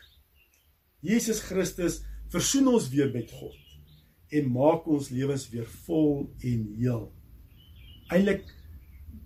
Jesus 1.04 1.42
Christus 1.44 2.02
versoen 2.32 2.68
ons 2.72 2.88
weer 2.92 3.12
met 3.12 3.32
God 3.32 3.56
en 4.30 4.52
maak 4.54 4.88
ons 4.88 5.10
lewens 5.10 5.48
weer 5.50 5.68
vol 5.88 6.30
en 6.46 6.66
heel. 6.78 7.06
Eilik 8.14 8.46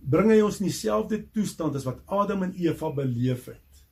bring 0.10 0.32
hy 0.32 0.40
ons 0.44 0.60
in 0.62 0.70
dieselfde 0.70 1.20
toestand 1.36 1.76
as 1.80 1.86
wat 1.88 2.02
Adam 2.12 2.46
en 2.48 2.56
Eva 2.60 2.92
beleef 2.96 3.48
het. 3.52 3.84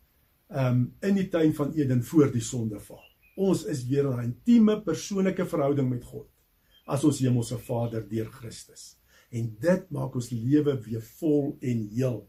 Um 0.51 0.89
in 1.05 1.19
die 1.19 1.27
tuin 1.31 1.53
van 1.55 1.73
Eden 1.77 2.03
voor 2.03 2.31
die 2.31 2.43
sondeval. 2.43 3.01
Ons 3.39 3.63
is 3.71 3.85
weer 3.87 4.09
in 4.09 4.17
'n 4.19 4.31
intieme 4.31 4.81
persoonlike 4.81 5.45
verhouding 5.45 5.89
met 5.89 6.03
God 6.03 6.27
as 6.85 7.03
ons 7.03 7.19
hemelse 7.19 7.57
Vader 7.57 8.07
deur 8.07 8.27
Christus. 8.27 9.00
En 9.31 9.47
dit 9.63 9.91
maak 9.95 10.15
ons 10.19 10.31
lewe 10.33 10.75
weer 10.85 11.03
vol 11.19 11.55
en 11.59 11.85
heel. 11.93 12.19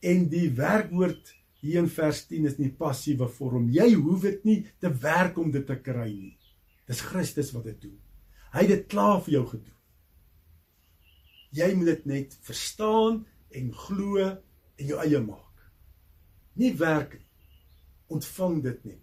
En 0.00 0.28
die 0.32 0.48
werkwoord 0.56 1.34
hier 1.60 1.82
in 1.82 1.90
vers 1.90 2.22
10 2.30 2.48
is 2.50 2.58
nie 2.60 2.72
passiewe 2.72 3.28
vorm. 3.38 3.68
Jy 3.74 3.92
hoef 3.94 4.26
dit 4.28 4.44
nie 4.48 4.58
te 4.82 4.90
werk 5.02 5.38
om 5.40 5.50
dit 5.52 5.64
te 5.66 5.76
kry 5.80 6.08
nie. 6.12 6.36
Dis 6.86 7.02
Christus 7.02 7.52
wat 7.56 7.66
dit 7.72 7.88
doen. 7.88 7.96
Hy 8.54 8.64
het 8.64 8.72
dit 8.72 8.86
klaar 8.92 9.18
vir 9.24 9.38
jou 9.38 9.46
gedoen. 9.54 9.72
Jy 11.56 11.70
moet 11.76 11.90
dit 11.92 12.06
net 12.10 12.36
verstaan 12.46 13.22
en 13.56 13.72
glo 13.86 14.22
en 14.22 14.86
jou 14.90 15.00
eie 15.02 15.20
maak. 15.24 15.66
Nie 16.60 16.72
werk 16.78 17.16
nie. 17.18 17.24
Ontvang 18.16 18.60
dit 18.64 18.84
net. 18.86 19.02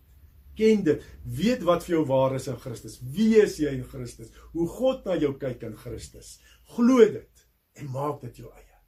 Ken 0.58 0.84
dit. 0.86 1.04
Weet 1.26 1.64
wat 1.66 1.86
vir 1.86 1.98
jou 1.98 2.04
waar 2.10 2.36
is 2.38 2.48
in 2.48 2.60
Christus. 2.62 3.00
Wie 3.02 3.34
is 3.42 3.58
jy 3.60 3.74
in 3.74 3.86
Christus? 3.90 4.32
Hoe 4.54 4.68
God 4.70 5.06
na 5.08 5.18
jou 5.20 5.34
kyk 5.42 5.66
in 5.68 5.76
Christus. 5.78 6.38
Glo 6.66 6.98
dit 7.06 7.48
en 7.74 7.92
maak 7.92 8.22
dit 8.22 8.38
jou 8.38 8.50
eie. 8.52 8.80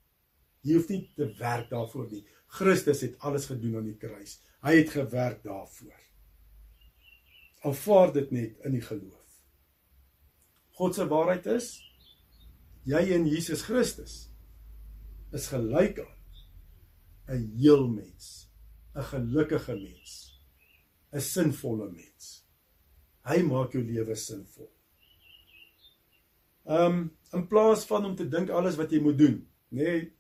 Jy 0.65 0.77
hoef 0.79 0.89
nie 0.89 1.01
te 1.15 1.27
werk 1.39 1.69
daarvoor 1.69 2.07
nie. 2.11 2.23
Christus 2.47 3.03
het 3.05 3.19
alles 3.19 3.45
gedoen 3.51 3.77
aan 3.81 3.89
die 3.89 3.97
kruis. 3.99 4.39
Hy 4.65 4.77
het 4.79 4.93
gewerk 4.95 5.43
daarvoor. 5.43 5.99
Aanvaar 7.65 8.13
dit 8.13 8.31
net 8.31 8.65
in 8.65 8.77
die 8.77 8.85
geloof. 8.85 9.21
God 10.75 10.95
se 10.95 11.05
waarheid 11.07 11.45
is 11.53 11.73
jy 12.85 13.01
in 13.15 13.25
Jesus 13.25 13.63
Christus 13.65 14.27
is 15.33 15.47
gelyk 15.49 15.99
aan 16.03 16.15
'n 17.27 17.57
heel 17.57 17.87
mens, 17.87 18.49
'n 18.95 19.03
gelukkige 19.03 19.75
mens, 19.75 20.39
'n 21.11 21.21
sinvolle 21.21 21.89
mens. 21.91 22.45
Hy 23.25 23.41
maak 23.41 23.73
jou 23.73 23.83
lewe 23.83 24.15
sinvol. 24.15 24.71
Ehm 26.65 26.93
um, 26.93 27.17
in 27.35 27.47
plaas 27.47 27.85
van 27.89 28.05
om 28.05 28.15
te 28.15 28.27
dink 28.29 28.49
alles 28.49 28.77
wat 28.79 28.91
jy 28.91 29.01
moet 29.03 29.17
doen, 29.17 29.41
nê? 29.69 29.83
Nee, 29.83 30.15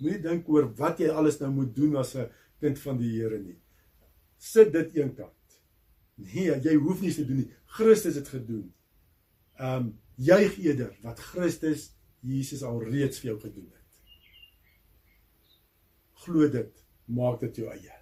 Moenie 0.00 0.20
dink 0.24 0.48
oor 0.48 0.70
wat 0.78 1.00
jy 1.02 1.10
alles 1.12 1.38
nou 1.42 1.50
moet 1.52 1.74
doen 1.76 1.96
as 2.00 2.14
'n 2.16 2.30
kind 2.60 2.78
van 2.78 2.96
die 2.98 3.12
Here 3.12 3.38
nie. 3.38 3.58
Sit 4.38 4.72
dit 4.72 4.96
eenkant. 4.96 5.60
Nee, 6.16 6.56
jy 6.60 6.74
hoef 6.74 7.00
nie 7.00 7.12
te 7.12 7.24
doen 7.24 7.36
nie. 7.36 7.52
Christus 7.66 8.14
het 8.14 8.28
gedoen. 8.28 8.72
Ehm 9.58 9.76
um, 9.76 9.98
juig 10.16 10.58
eerder 10.58 10.96
wat 11.02 11.18
Christus 11.18 11.92
Jesus 12.20 12.62
al 12.62 12.82
reeds 12.82 13.20
vir 13.20 13.30
jou 13.30 13.40
gedoen 13.40 13.70
het. 13.72 14.00
Glo 16.24 16.48
dit, 16.48 16.84
maak 17.04 17.40
dit 17.40 17.56
jou 17.56 17.68
eie. 17.68 17.96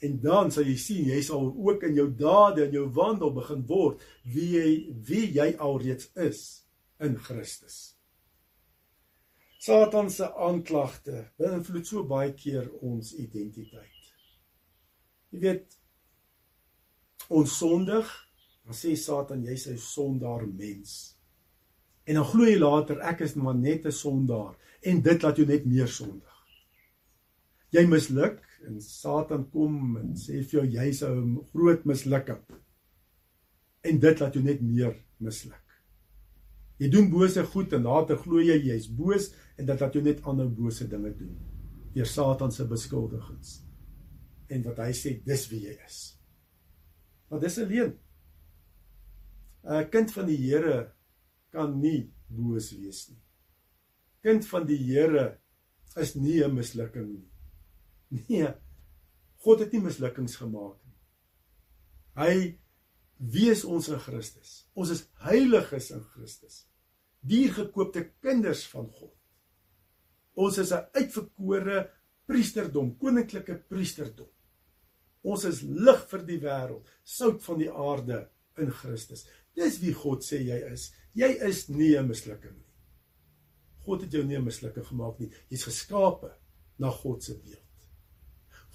En 0.00 0.20
dan 0.20 0.50
sal 0.50 0.64
jy 0.64 0.76
sien 0.76 1.04
jy 1.04 1.22
sal 1.22 1.54
ook 1.56 1.82
in 1.82 1.94
jou 1.94 2.14
dade 2.14 2.64
en 2.64 2.72
jou 2.72 2.88
wandel 2.92 3.32
begin 3.32 3.66
word 3.66 4.02
wie 4.24 4.50
jy 4.56 4.94
wie 5.08 5.32
jy 5.32 5.56
alreeds 5.56 6.10
is 6.14 6.63
in 7.00 7.18
Christus. 7.18 7.94
Satan 9.64 10.10
se 10.12 10.26
aanklagte 10.28 11.30
beïnvloed 11.40 11.88
so 11.88 12.04
baie 12.08 12.34
keer 12.36 12.66
ons 12.84 13.14
identiteit. 13.16 14.10
Jy 15.32 15.40
weet 15.40 15.78
ons 17.32 17.54
sondig, 17.58 18.10
dan 18.64 18.76
sê 18.76 18.92
Satan 18.96 19.46
jy's 19.46 19.66
'n 19.66 19.78
sondaar 19.78 20.46
mens. 20.46 21.16
En 22.04 22.20
dan 22.20 22.28
glo 22.28 22.44
jy 22.44 22.58
later 22.58 23.00
ek 23.00 23.24
is 23.24 23.34
maar 23.34 23.56
net 23.56 23.86
'n 23.86 23.92
sondaar 23.92 24.54
en 24.82 25.00
dit 25.00 25.22
laat 25.22 25.36
jou 25.36 25.46
net 25.46 25.64
meer 25.64 25.88
sondig. 25.88 26.36
Jy 27.72 27.86
misluk 27.86 28.42
en 28.66 28.80
Satan 28.80 29.50
kom 29.50 29.96
en 29.96 30.14
sê 30.14 30.44
vir 30.44 30.60
jou 30.60 30.66
jy's 30.66 31.02
'n 31.02 31.40
groot 31.52 31.84
mislukking. 31.84 32.44
En 33.82 33.98
dit 33.98 34.20
laat 34.20 34.34
jou 34.34 34.44
net 34.44 34.60
meer 34.60 34.94
misluk. 35.18 35.63
Jy 36.78 36.90
doen 36.90 37.10
bose 37.10 37.44
goed 37.52 37.72
en 37.72 37.86
later 37.86 38.18
glo 38.18 38.42
jy 38.42 38.56
jy's 38.66 38.88
boos 38.90 39.30
en 39.58 39.66
dat 39.66 39.78
dat 39.78 39.94
jy 39.94 40.02
net 40.02 40.24
ander 40.26 40.48
bose 40.50 40.88
dinge 40.90 41.12
doen 41.18 41.36
deur 41.94 42.08
Satan 42.10 42.50
se 42.50 42.64
beskuldigings 42.66 43.60
en 44.50 44.64
wat 44.66 44.80
hy 44.82 44.90
sê 44.98 45.12
dis 45.24 45.44
wie 45.50 45.60
jy 45.68 45.74
is. 45.86 45.98
Maar 47.30 47.40
dis 47.40 47.58
'n 47.58 47.68
leuen. 47.70 47.94
'n 49.64 49.90
Kind 49.90 50.12
van 50.12 50.26
die 50.26 50.36
Here 50.36 50.92
kan 51.50 51.80
nie 51.80 52.12
boos 52.28 52.72
wees 52.72 53.08
nie. 53.10 53.22
Kind 54.22 54.46
van 54.46 54.66
die 54.66 54.78
Here 54.78 55.38
is 55.96 56.14
nie 56.14 56.42
'n 56.42 56.54
mislukking 56.54 57.08
nie. 57.14 57.30
Nee. 58.28 58.54
God 59.44 59.60
het 59.60 59.72
nie 59.72 59.80
mislukkings 59.80 60.36
gemaak 60.36 60.78
nie. 60.84 60.98
Hy 62.16 62.58
wie 63.18 63.50
is 63.50 63.64
ons 63.64 63.88
in 63.88 64.00
Christus? 64.02 64.64
Ons 64.74 64.90
is 64.90 65.04
heiliges 65.24 65.90
in 65.94 66.02
Christus. 66.14 66.64
Diergekoopte 67.24 68.10
kinders 68.20 68.66
van 68.72 68.88
God. 68.90 69.14
Ons 70.34 70.58
is 70.58 70.72
'n 70.72 70.86
uitverkore 70.92 71.90
priesterdom, 72.26 72.96
koninklike 72.98 73.54
priesterdom. 73.68 74.28
Ons 75.22 75.44
is 75.44 75.62
lig 75.62 76.00
vir 76.10 76.22
die 76.26 76.40
wêreld, 76.40 76.88
sout 77.04 77.42
van 77.42 77.58
die 77.58 77.70
aarde 77.70 78.28
in 78.58 78.70
Christus. 78.70 79.26
Dis 79.56 79.78
wie 79.80 79.94
God 79.94 80.24
sê 80.24 80.42
jy 80.42 80.58
is. 80.72 80.92
Jy 81.14 81.30
is 81.48 81.68
nie 81.68 81.96
'n 81.96 82.08
mislukking 82.08 82.56
nie. 82.56 82.72
God 83.86 84.02
het 84.02 84.12
jou 84.12 84.24
nie 84.24 84.36
'n 84.36 84.44
mislukking 84.44 84.86
gemaak 84.86 85.20
nie. 85.20 85.30
Jy's 85.50 85.64
geskape 85.64 86.34
na 86.78 86.90
God 86.90 87.22
se 87.22 87.34
beeld. 87.34 87.60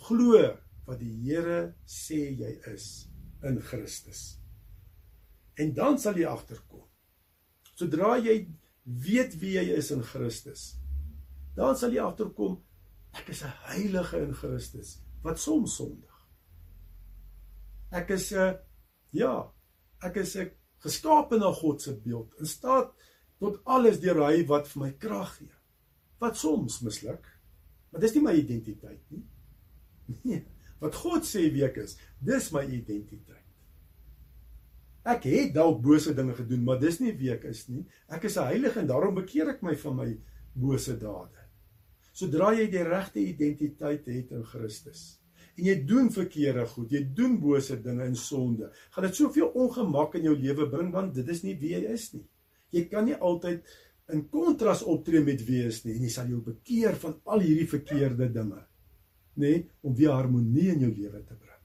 Glo 0.07 0.57
wat 0.85 0.99
die 0.99 1.13
Here 1.23 1.75
sê 1.85 2.37
jy 2.37 2.61
is 2.73 3.08
in 3.43 3.61
Christus. 3.61 4.39
En 5.59 5.73
dan 5.73 5.99
sal 5.99 6.17
jy 6.19 6.27
agterkom. 6.27 6.85
Sodra 7.75 8.17
jy 8.19 8.41
weet 8.83 9.35
wie 9.39 9.55
jy 9.57 9.65
is 9.77 9.91
in 9.95 10.03
Christus, 10.03 10.73
dan 11.55 11.77
sal 11.77 11.93
jy 11.93 12.01
agterkom 12.03 12.57
ek 13.17 13.29
is 13.33 13.43
'n 13.43 13.53
heilige 13.69 14.21
in 14.21 14.33
Christus 14.33 14.99
wat 15.23 15.39
soms 15.39 15.75
sondig. 15.75 16.15
Ek 17.91 18.09
is 18.09 18.31
'n 18.33 18.57
ja, 19.11 19.51
ek 20.01 20.15
is 20.17 20.35
'n 20.35 20.51
geskape 20.83 21.37
na 21.37 21.51
God 21.51 21.81
se 21.81 21.95
beeld 21.95 22.33
in 22.39 22.45
staat 22.45 22.93
tot 23.39 23.61
alles 23.65 23.99
deur 23.99 24.23
hy 24.27 24.45
wat 24.47 24.67
vir 24.67 24.81
my 24.81 24.91
krag 24.91 25.37
gee. 25.37 25.51
Wat 26.19 26.37
soms 26.37 26.81
misluk. 26.81 27.25
Maar 27.91 28.01
dis 28.01 28.13
nie 28.13 28.23
my 28.23 28.33
identiteit 28.33 29.03
nie. 29.09 29.25
Nee, 30.23 30.45
wat 30.79 30.95
God 30.95 31.27
sê 31.27 31.47
wie 31.53 31.65
ek 31.67 31.77
is, 31.83 31.97
dis 32.21 32.51
my 32.55 32.63
identiteit. 32.65 33.45
Ek 35.09 35.23
het 35.25 35.53
dalk 35.55 35.79
bose 35.81 36.13
dinge 36.13 36.35
gedoen, 36.37 36.63
maar 36.63 36.79
dis 36.79 36.99
nie 36.99 37.13
wie 37.17 37.31
ek 37.33 37.47
is 37.49 37.67
nie. 37.69 37.85
Ek 38.09 38.25
is 38.25 38.37
'n 38.37 38.49
heilige 38.51 38.79
en 38.79 38.87
daarom 38.87 39.15
bekeer 39.15 39.49
ek 39.49 39.63
my 39.63 39.75
van 39.75 39.95
my 39.95 40.17
bose 40.53 40.97
dade. 40.99 41.47
Sodra 42.13 42.51
jy 42.53 42.67
die 42.67 42.83
regte 42.83 43.19
identiteit 43.19 44.05
het 44.05 44.31
in 44.31 44.43
Christus 44.43 45.19
en 45.59 45.65
jy 45.67 45.75
doen 45.83 46.07
verkeerde 46.13 46.65
goed, 46.71 46.91
jy 46.91 47.03
doen 47.15 47.35
bose 47.41 47.75
dinge 47.83 48.05
en 48.05 48.15
sonde, 48.15 48.69
gaan 48.91 49.03
dit 49.03 49.15
soveel 49.15 49.49
ongemak 49.59 50.15
in 50.15 50.29
jou 50.29 50.35
lewe 50.39 50.69
bring 50.71 50.91
want 50.93 51.13
dit 51.13 51.27
is 51.27 51.43
nie 51.43 51.55
wie 51.59 51.73
jy 51.75 51.93
is 51.93 52.13
nie. 52.13 52.23
Jy 52.71 52.85
kan 52.91 53.05
nie 53.05 53.15
altyd 53.15 53.67
in 54.13 54.23
kontras 54.31 54.85
optree 54.87 55.21
met 55.25 55.41
wie 55.45 55.59
jy 55.59 55.67
is 55.67 55.83
nie 55.85 55.97
en 55.97 56.05
jy 56.07 56.13
sal 56.13 56.31
jou 56.31 56.39
bekeer 56.45 56.95
van 57.03 57.17
al 57.25 57.43
hierdie 57.43 57.67
verkeerde 57.67 58.29
dinge, 58.33 58.61
nê, 59.39 59.53
om 59.81 59.95
weer 59.95 60.13
harmonie 60.15 60.69
in 60.73 60.85
jou 60.85 60.91
lewe 60.93 61.23
te 61.23 61.35
bring. 61.35 61.63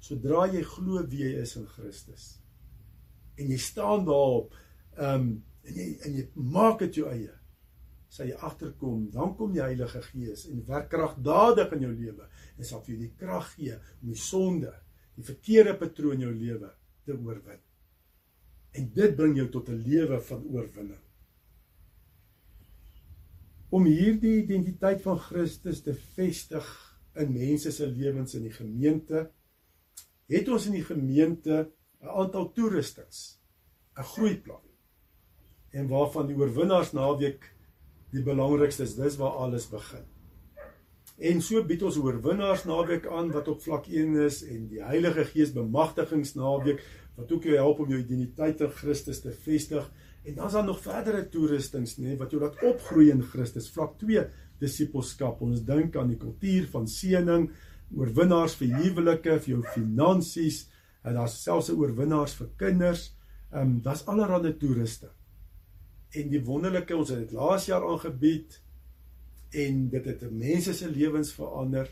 Sodra 0.00 0.46
jy 0.52 0.62
glo 0.64 1.02
wie 1.10 1.26
jy 1.26 1.42
is 1.42 1.56
in 1.60 1.66
Christus 1.66 2.36
en 3.40 3.48
jy 3.48 3.56
staan 3.60 4.04
daarop, 4.04 4.56
ehm 4.98 5.20
um, 5.20 5.30
en 5.60 5.76
jy 5.76 5.86
en 6.06 6.14
jy 6.16 6.22
maak 6.34 6.78
dit 6.80 6.96
jou 7.00 7.08
eie 7.10 7.34
sal 8.10 8.26
jy 8.26 8.36
agterkom, 8.42 9.04
dan 9.14 9.34
kom 9.38 9.52
die 9.54 9.62
Heilige 9.62 10.02
Gees 10.08 10.46
en 10.50 10.64
werk 10.66 10.88
kragdadig 10.90 11.76
in 11.76 11.84
jou 11.86 11.90
lewe 11.94 12.26
en 12.56 12.66
sal 12.66 12.82
vir 12.82 12.96
jou 12.96 13.02
die 13.04 13.12
krag 13.20 13.52
gee 13.54 13.76
om 13.76 14.10
die 14.10 14.18
sonde, 14.18 14.72
die 15.14 15.26
verkeerde 15.26 15.76
patroon 15.78 16.18
in 16.18 16.26
jou 16.26 16.32
lewe 16.34 16.72
te 17.06 17.14
oorwin. 17.14 17.60
En 18.74 18.90
dit 18.96 19.14
bring 19.16 19.36
jou 19.38 19.46
tot 19.54 19.70
'n 19.70 19.78
lewe 19.86 20.18
van 20.20 20.42
oorwinning. 20.44 21.04
Om 23.70 23.86
hierdie 23.86 24.40
identiteit 24.42 25.02
van 25.02 25.18
Christus 25.22 25.82
te 25.86 25.94
vestig 25.94 26.66
in 27.20 27.30
mense 27.34 27.70
se 27.70 27.86
lewens 27.86 28.34
in 28.34 28.48
die 28.48 28.54
gemeente, 28.54 29.28
het 30.30 30.48
ons 30.50 30.66
in 30.66 30.78
die 30.78 30.86
gemeente 30.86 31.70
'n 32.02 32.08
aantal 32.08 32.52
toerustings, 32.52 33.38
'n 33.96 34.02
groeiplan. 34.02 34.66
En 35.70 35.88
waarvan 35.88 36.26
die 36.26 36.36
oorwinnaars 36.36 36.92
naweek 36.92 37.54
die 38.10 38.22
belangrikste 38.22 38.82
is 38.82 38.94
dis 38.94 39.16
waar 39.16 39.36
alles 39.38 39.68
begin. 39.70 40.06
En 41.20 41.42
so 41.42 41.62
bied 41.64 41.82
ons 41.82 41.98
oorwinnaars 42.00 42.64
naweek 42.64 43.06
aan 43.06 43.30
wat 43.30 43.48
op 43.48 43.60
vlak 43.62 43.86
1 43.86 44.16
is 44.24 44.42
en 44.42 44.68
die 44.68 44.82
Heilige 44.82 45.24
Gees 45.24 45.52
bemagtigingsnaweek 45.52 46.80
wat 47.20 47.32
ook 47.32 47.46
jou 47.48 47.56
help 47.56 47.80
om 47.84 47.90
jou 47.92 48.00
identiteit 48.00 48.60
in 48.64 48.72
Christus 48.74 49.20
te 49.20 49.32
vestig? 49.32 49.86
En 50.24 50.34
dan 50.34 50.46
is 50.46 50.52
daar 50.52 50.66
nog 50.66 50.80
verdere 50.84 51.22
toerustings 51.32 51.96
nê 52.00 52.16
wat 52.20 52.32
jou 52.32 52.40
laat 52.42 52.58
opgroei 52.66 53.10
in 53.12 53.22
Christus 53.24 53.70
vlak 53.72 53.96
2 54.02 54.26
disippelskap. 54.60 55.40
Ons 55.40 55.64
dink 55.64 55.96
aan 55.96 56.12
die 56.12 56.20
kultuur 56.20 56.68
van 56.72 56.88
seëning 56.88 57.48
oorwinnaars 57.96 58.56
vir 58.60 58.74
huwelike 58.82 59.38
vir 59.40 59.54
jou 59.54 59.62
finansies 59.74 60.66
en 61.04 61.16
daar's 61.16 61.38
selfs 61.42 61.70
'n 61.70 61.78
oorwinnaars 61.80 62.34
vir 62.40 62.50
kinders. 62.56 63.14
Ehm 63.52 63.62
um, 63.62 63.80
daar's 63.82 64.06
allerlei 64.06 64.52
toerusting. 64.58 65.12
En 66.10 66.28
die 66.28 66.44
wonderlike 66.44 66.96
ons 66.96 67.10
het 67.10 67.18
dit 67.18 67.32
laas 67.32 67.66
jaar 67.66 67.86
aangebied 67.86 68.60
en 69.50 69.88
dit 69.88 70.04
het 70.04 70.30
mense 70.30 70.74
se 70.74 70.90
lewens 70.90 71.32
verander 71.32 71.88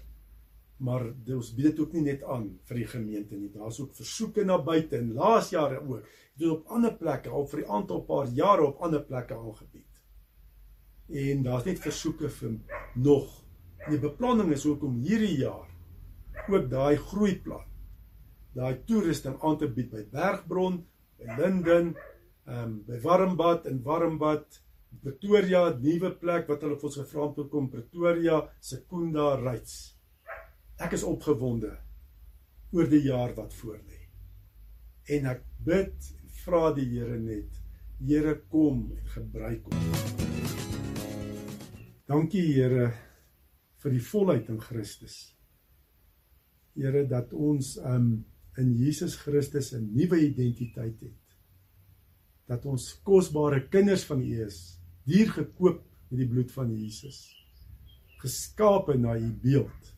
maar 0.79 1.05
ons 1.35 1.51
bied 1.55 1.71
dit 1.71 1.81
ook 1.83 1.93
nie 1.97 2.05
net 2.07 2.23
aan 2.23 2.49
vir 2.69 2.81
die 2.81 2.87
gemeente 2.87 3.37
nie. 3.37 3.51
Daar's 3.55 3.81
ook 3.81 3.97
versoeke 3.99 4.45
na 4.45 4.59
buite 4.63 4.99
en 4.99 5.13
laas 5.15 5.51
jaar 5.51 5.79
ook. 5.81 6.07
Dit 6.39 6.51
op 6.51 6.69
ander 6.71 6.95
plekke 6.95 7.31
al 7.31 7.47
vir 7.47 7.61
'n 7.65 7.71
aantal 7.79 8.01
paar 8.03 8.27
jare 8.27 8.63
op 8.63 8.83
ander 8.83 9.03
plekke 9.03 9.35
aangebied. 9.35 10.03
En 11.09 11.43
daar's 11.43 11.65
net 11.65 11.79
versoeke 11.79 12.29
vir 12.29 12.59
nog. 12.95 13.45
Die 13.89 13.99
beplanning 13.99 14.53
is 14.53 14.67
ook 14.67 14.83
om 14.83 14.95
hierdie 15.01 15.39
jaar 15.39 15.69
ook 16.49 16.71
daai 16.71 16.97
groeiplan 16.97 17.67
daai 18.55 18.79
toerusting 18.87 19.37
aan 19.43 19.59
te 19.59 19.69
bied 19.69 19.91
by 19.91 20.05
Bergbron 20.13 20.81
by 21.19 21.37
Linden 21.41 21.93
ehm 22.47 22.65
um, 22.65 22.79
by 22.87 23.01
Warmbad 23.05 23.67
in 23.67 23.83
Warmbad 23.85 24.63
Pretoria 25.03 25.69
nuwe 25.77 26.11
plek 26.23 26.49
wat 26.49 26.65
hulle 26.65 26.79
vir 26.81 26.89
ons 26.89 26.99
gevra 27.03 27.29
het 27.37 27.55
om 27.61 27.69
Pretoria 27.69 28.39
Sekunda 28.61 29.35
Rights. 29.37 29.98
Ek 30.79 30.93
is 30.95 31.03
opgewonde 31.03 31.73
oor 32.71 32.87
die 32.87 33.03
jaar 33.03 33.33
wat 33.35 33.55
voorlê. 33.59 33.99
En 35.11 35.27
ek 35.33 35.41
bid 35.67 36.11
en 36.15 36.29
vra 36.45 36.69
die 36.77 36.87
Here 36.93 37.19
net, 37.19 37.57
Here 37.99 38.37
kom 38.53 38.85
en 38.95 39.09
gebruik 39.11 39.67
ons. 39.73 40.05
Dankie 42.07 42.45
Here 42.53 42.93
vir 43.83 43.97
die 43.97 44.05
volheid 44.07 44.53
in 44.55 44.63
Christus. 44.63 45.17
Here 46.79 47.03
dat 47.11 47.35
ons 47.35 47.75
um 47.83 48.23
in 48.59 48.71
Jesus 48.79 49.19
Christus 49.19 49.73
'n 49.75 49.91
nuwe 49.95 50.23
identiteit 50.31 51.01
het 51.03 51.19
dat 52.49 52.65
ons 52.67 52.95
kosbare 53.03 53.69
kinders 53.69 54.05
van 54.05 54.23
U 54.23 54.45
is, 54.47 54.79
duur 55.05 55.31
gekoop 55.31 55.83
met 56.09 56.19
die 56.19 56.29
bloed 56.29 56.53
van 56.53 56.71
Jesus. 56.73 57.35
Geskape 58.23 58.97
na 58.97 59.19
U 59.19 59.33
beeld. 59.43 59.98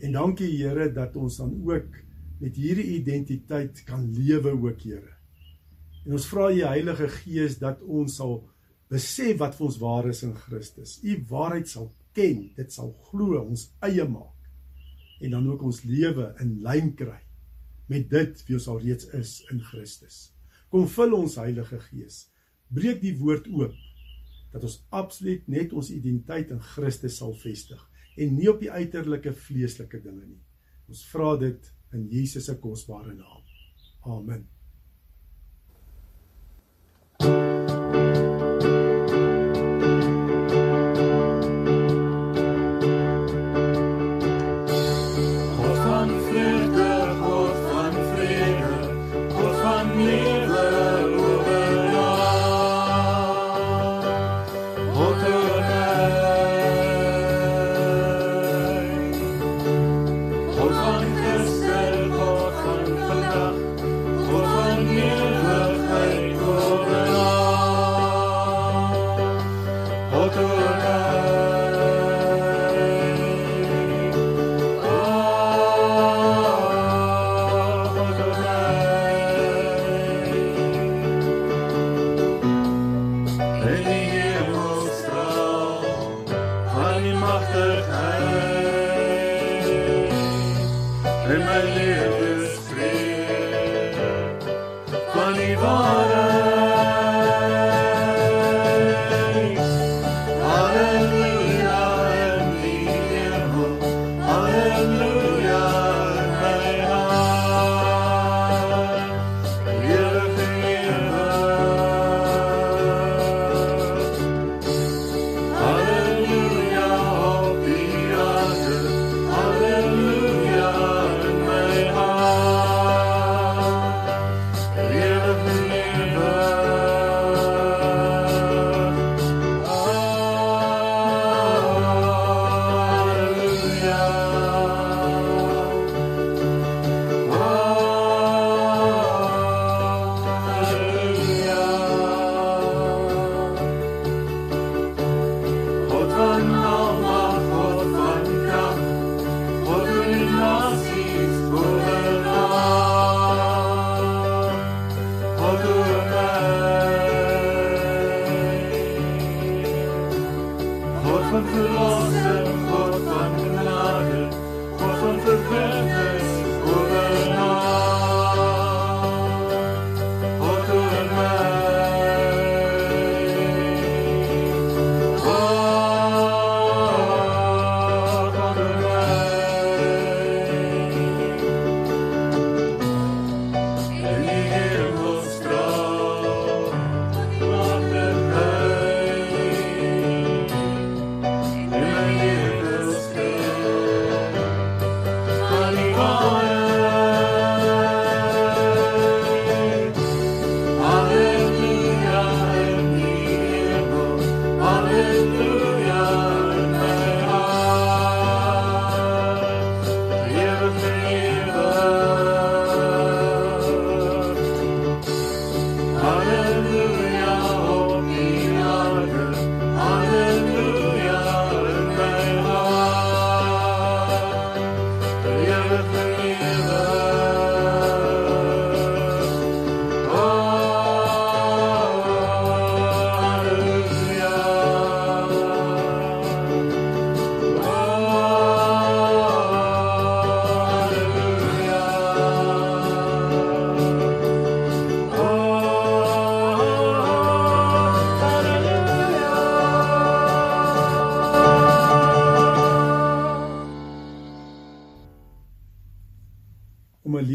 En 0.00 0.12
dankie 0.12 0.50
Here 0.56 0.88
dat 0.92 1.16
ons 1.16 1.36
dan 1.36 1.52
ook 1.68 1.98
met 2.42 2.56
hierdie 2.56 2.98
identiteit 2.98 3.84
kan 3.84 4.08
lewe 4.12 4.54
ook 4.56 4.80
Here. 4.82 5.14
En 6.06 6.16
ons 6.18 6.26
vra 6.26 6.48
U 6.50 6.62
Heilige 6.66 7.08
Gees 7.20 7.58
dat 7.60 7.82
ons 7.82 8.16
sal 8.18 8.40
besef 8.92 9.38
wat 9.40 9.54
vir 9.56 9.66
ons 9.68 9.78
waar 9.80 10.08
is 10.10 10.22
in 10.26 10.34
Christus. 10.34 10.98
U 11.02 11.16
waarheid 11.30 11.68
sal 11.70 11.92
ken, 12.16 12.48
dit 12.56 12.72
sal 12.72 12.90
glo, 13.08 13.38
ons 13.40 13.68
eie 13.86 14.04
maak. 14.08 14.50
En 15.22 15.36
dan 15.36 15.46
ook 15.52 15.62
ons 15.68 15.84
lewe 15.86 16.32
in 16.42 16.58
lyn 16.64 16.90
kry 16.98 17.20
met 17.92 18.08
dit 18.10 18.42
wie 18.46 18.56
ons 18.56 18.68
al 18.72 18.80
reeds 18.82 19.08
is 19.14 19.38
in 19.52 19.60
Christus. 19.62 20.32
Kom 20.72 20.88
vul 20.88 21.14
ons 21.14 21.38
Heilige 21.38 21.78
Gees. 21.90 22.26
Breek 22.72 23.02
die 23.02 23.14
woord 23.20 23.46
oop 23.52 23.76
dat 24.52 24.64
ons 24.66 24.80
absoluut 24.92 25.46
net 25.48 25.72
ons 25.76 25.90
identiteit 25.92 26.50
in 26.52 26.60
Christus 26.74 27.20
sal 27.20 27.36
vestig 27.38 27.80
en 28.16 28.34
nie 28.36 28.48
op 28.50 28.60
die 28.60 28.70
uiterlike 28.70 29.32
vleeslike 29.32 30.02
dinge 30.04 30.26
nie. 30.26 30.40
Ons 30.88 31.04
vra 31.12 31.36
dit 31.40 31.70
in 31.96 32.08
Jesus 32.12 32.48
se 32.48 32.56
kosbare 32.60 33.14
naam. 33.14 33.44
Amen. 34.02 34.48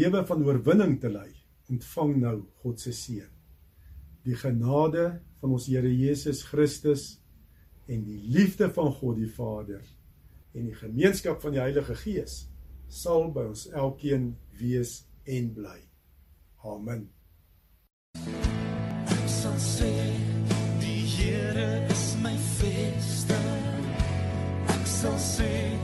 Lewe 0.08 0.24
van 0.26 0.44
oorwinning 0.44 0.94
te 1.00 1.08
lei, 1.12 1.28
ontvang 1.68 2.14
nou 2.22 2.36
God 2.62 2.80
se 2.80 2.94
seën. 2.96 3.28
Die 4.24 4.36
genade 4.40 5.18
van 5.40 5.52
ons 5.52 5.66
Here 5.68 5.90
Jesus 5.92 6.40
Christus 6.48 7.18
en 7.88 8.04
die 8.06 8.20
liefde 8.32 8.70
van 8.72 8.88
God 8.96 9.18
die 9.20 9.28
Vader 9.28 9.84
en 10.56 10.70
die 10.70 10.76
gemeenskap 10.76 11.42
van 11.44 11.56
die 11.56 11.60
Heilige 11.60 11.96
Gees 12.00 12.46
sal 12.88 13.28
by 13.34 13.44
ons 13.50 13.66
elkeen 13.68 14.30
wees 14.56 15.02
en 15.28 15.52
bly. 15.56 15.76
Amen. 16.64 17.04
Sal 19.28 19.58
sê 19.60 19.92
die 20.80 21.04
Here 21.18 21.84
is 21.92 22.06
my 22.24 22.32
vesting. 22.56 23.92
Ek 24.72 24.88
sal 24.88 25.20
sê 25.20 25.77